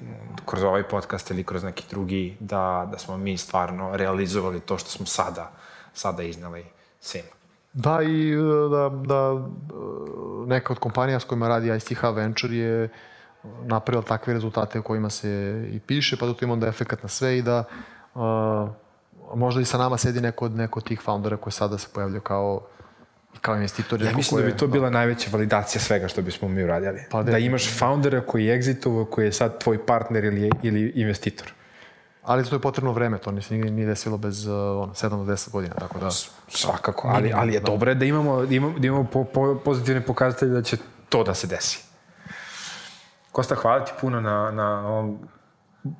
kroz 0.46 0.62
ovaj 0.62 0.82
podcast 0.82 1.30
ili 1.30 1.44
kroz 1.44 1.64
neki 1.64 1.84
drugi 1.90 2.36
da, 2.40 2.88
da 2.92 2.98
smo 2.98 3.16
mi 3.16 3.36
stvarno 3.36 3.96
realizovali 3.96 4.60
to 4.60 4.78
što 4.78 4.90
smo 4.90 5.06
sada, 5.06 5.52
sada 5.92 6.22
iznali 6.22 6.64
svima. 7.00 7.28
Da, 7.72 8.02
i 8.02 8.32
e, 8.32 8.36
da, 8.70 8.88
da 8.88 9.32
e, 9.32 10.46
neka 10.46 10.72
od 10.72 10.78
kompanija 10.78 11.20
s 11.20 11.24
kojima 11.24 11.48
radi 11.48 11.76
ICH 11.76 12.02
Venture 12.14 12.56
je 12.56 12.88
napravila 13.62 14.02
takve 14.02 14.34
rezultate 14.34 14.78
o 14.78 14.82
kojima 14.82 15.10
se 15.10 15.64
i 15.72 15.80
piše, 15.80 16.16
pa 16.16 16.26
da 16.26 16.34
to 16.34 16.44
ima 16.44 16.52
onda 16.52 16.66
efekt 16.66 17.02
na 17.02 17.08
sve 17.08 17.38
i 17.38 17.42
da 17.42 17.64
uh, 18.14 18.68
možda 19.34 19.60
i 19.60 19.64
sa 19.64 19.78
nama 19.78 19.96
sedi 19.96 20.20
neko 20.20 20.44
od, 20.44 20.56
neko 20.56 20.78
od 20.78 20.84
tih 20.84 21.00
foundera 21.00 21.36
koji 21.36 21.52
sada 21.52 21.78
se 21.78 21.88
pojavljaju 21.94 22.20
kao 22.20 22.66
kao 23.40 23.54
investitor. 23.54 24.02
Ja 24.02 24.12
mislim 24.16 24.40
da 24.40 24.46
bi 24.46 24.56
to 24.56 24.66
bila 24.66 24.90
najveća 24.90 25.30
validacija 25.32 25.80
svega 25.80 26.08
što 26.08 26.22
bismo 26.22 26.48
mi 26.48 26.64
uradili. 26.64 27.00
Pa 27.10 27.22
da 27.22 27.38
imaš 27.38 27.78
foundera 27.78 28.20
koji 28.20 28.44
je 28.44 28.58
exitovao, 28.58 29.04
koji 29.04 29.24
je 29.24 29.32
sad 29.32 29.62
tvoj 29.62 29.86
partner 29.86 30.24
ili, 30.24 30.50
ili 30.62 30.92
investitor. 30.94 31.52
Ali 32.22 32.44
to 32.44 32.54
je 32.54 32.60
potrebno 32.60 32.92
vreme, 32.92 33.18
to 33.18 33.30
nije, 33.30 33.70
nije 33.70 33.86
desilo 33.86 34.18
bez 34.18 34.46
uh, 34.46 34.54
ono, 34.54 34.94
7 34.94 35.08
do 35.08 35.32
10 35.32 35.50
godina, 35.50 35.74
tako 35.74 35.98
da... 35.98 36.10
Svakako, 36.48 37.08
ali, 37.08 37.32
ali 37.34 37.54
je 37.54 37.60
da. 37.60 37.66
dobro 37.66 37.94
da 37.94 38.04
imamo, 38.04 38.46
da 38.46 38.54
imamo, 38.54 38.78
da 38.78 38.86
imamo 38.86 39.04
po, 39.04 39.24
po, 39.24 39.60
pozitivne 39.64 40.00
pokazatelje 40.00 40.52
da 40.52 40.62
će 40.62 40.76
to 41.08 41.24
da 41.24 41.34
se 41.34 41.46
desi. 41.46 41.84
Kosta, 43.32 43.54
hvala 43.54 43.84
ti 43.84 43.92
puno 44.00 44.20
na, 44.20 44.50
na 44.50 44.88
ovom 44.88 45.18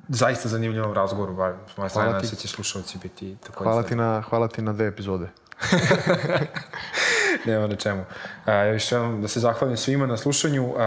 zaista 0.07 0.49
zanimljivom 0.49 0.93
razgovoru, 0.93 1.33
bar 1.33 1.53
s 1.73 1.77
moje 1.77 1.89
strane, 1.89 2.11
da 2.11 2.23
se 2.23 2.35
će 2.35 2.47
slušalci 2.47 2.97
biti 2.97 3.37
tako. 3.47 3.63
Hvala 3.63 3.83
ti, 3.83 3.95
na, 3.95 4.21
hvala 4.21 4.47
ti 4.47 4.61
na 4.61 4.73
dve 4.73 4.87
epizode. 4.87 5.27
Nema 7.45 7.67
na 7.67 7.75
čemu. 7.75 8.01
Uh, 8.01 8.53
još 8.73 8.91
jednom 8.91 9.21
da 9.21 9.27
se 9.27 9.39
zahvalim 9.39 9.77
svima 9.77 10.05
na 10.05 10.17
slušanju. 10.17 10.65
Uh, 10.65 10.77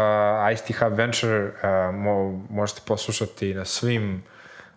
ICT 0.53 0.79
Hub 0.79 0.93
Venture 0.93 1.45
uh, 1.45 1.95
mo, 1.95 2.45
možete 2.51 2.81
poslušati 2.87 3.55
na 3.55 3.64
svim 3.64 4.23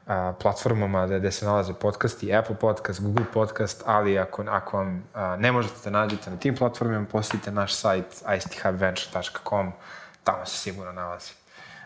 uh, 0.06 0.14
platformama 0.42 1.06
gde, 1.06 1.20
gde 1.20 1.32
se 1.32 1.46
nalaze 1.46 1.74
podcasti, 1.74 2.36
Apple 2.36 2.56
podcast, 2.56 3.02
Google 3.02 3.26
podcast, 3.34 3.84
ali 3.86 4.20
ako, 4.20 4.44
ako 4.50 4.78
vam 4.78 4.96
uh, 4.96 5.40
ne 5.40 5.52
možete 5.52 5.76
da 5.84 5.90
nađete 5.90 6.32
na 6.32 6.38
tim 6.38 6.56
platformama, 6.56 7.06
posjetite 7.12 7.52
naš 7.52 7.74
sajt 7.74 8.24
icthubventure.com, 8.38 9.72
tamo 10.24 10.46
se 10.46 10.58
sigurno 10.58 10.92
nalazi. 10.92 11.32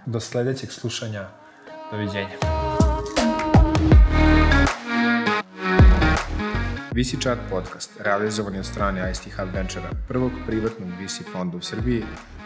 Do 0.05 0.19
sledećeg 0.19 0.71
slušanja, 0.71 1.27
doviđenja. 1.91 2.60
VC 6.95 7.21
Chat 7.23 7.37
podcast 7.49 7.91
realizovan 7.99 8.53
je 8.53 8.59
od 8.59 8.65
strane 8.65 9.11
ICT 9.11 9.33
Hub 9.37 9.49
Venture-a, 9.53 9.95
prvog 10.07 10.31
privatnog 10.47 10.89
VC 10.89 11.21
fonda 11.31 11.57
u 11.57 11.61
Srbiji, 11.61 12.03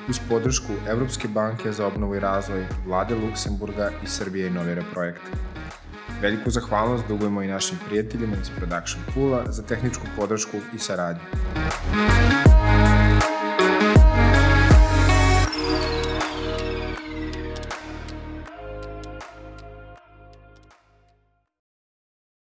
uz 0.09 0.19
podršku 0.29 0.73
Evropske 0.87 1.27
banke 1.27 1.71
za 1.71 1.87
obnovu 1.87 2.15
i 2.15 2.19
razvoj, 2.19 2.65
Vlade 2.85 3.15
Luksemburga 3.15 3.91
i 4.03 4.07
Srbije 4.07 4.47
Inovira 4.47 4.83
projekta. 4.93 5.27
Veliku 6.21 6.49
zahvalnost 6.49 7.07
dugujemo 7.07 7.41
i 7.41 7.47
našim 7.47 7.77
prijateljima 7.87 8.35
iz 8.41 8.49
Production 8.57 9.03
Poola 9.13 9.43
za 9.51 9.63
tehničku 9.63 10.05
podršku 10.17 10.57
i 10.75 10.79
saradnju. 10.79 11.25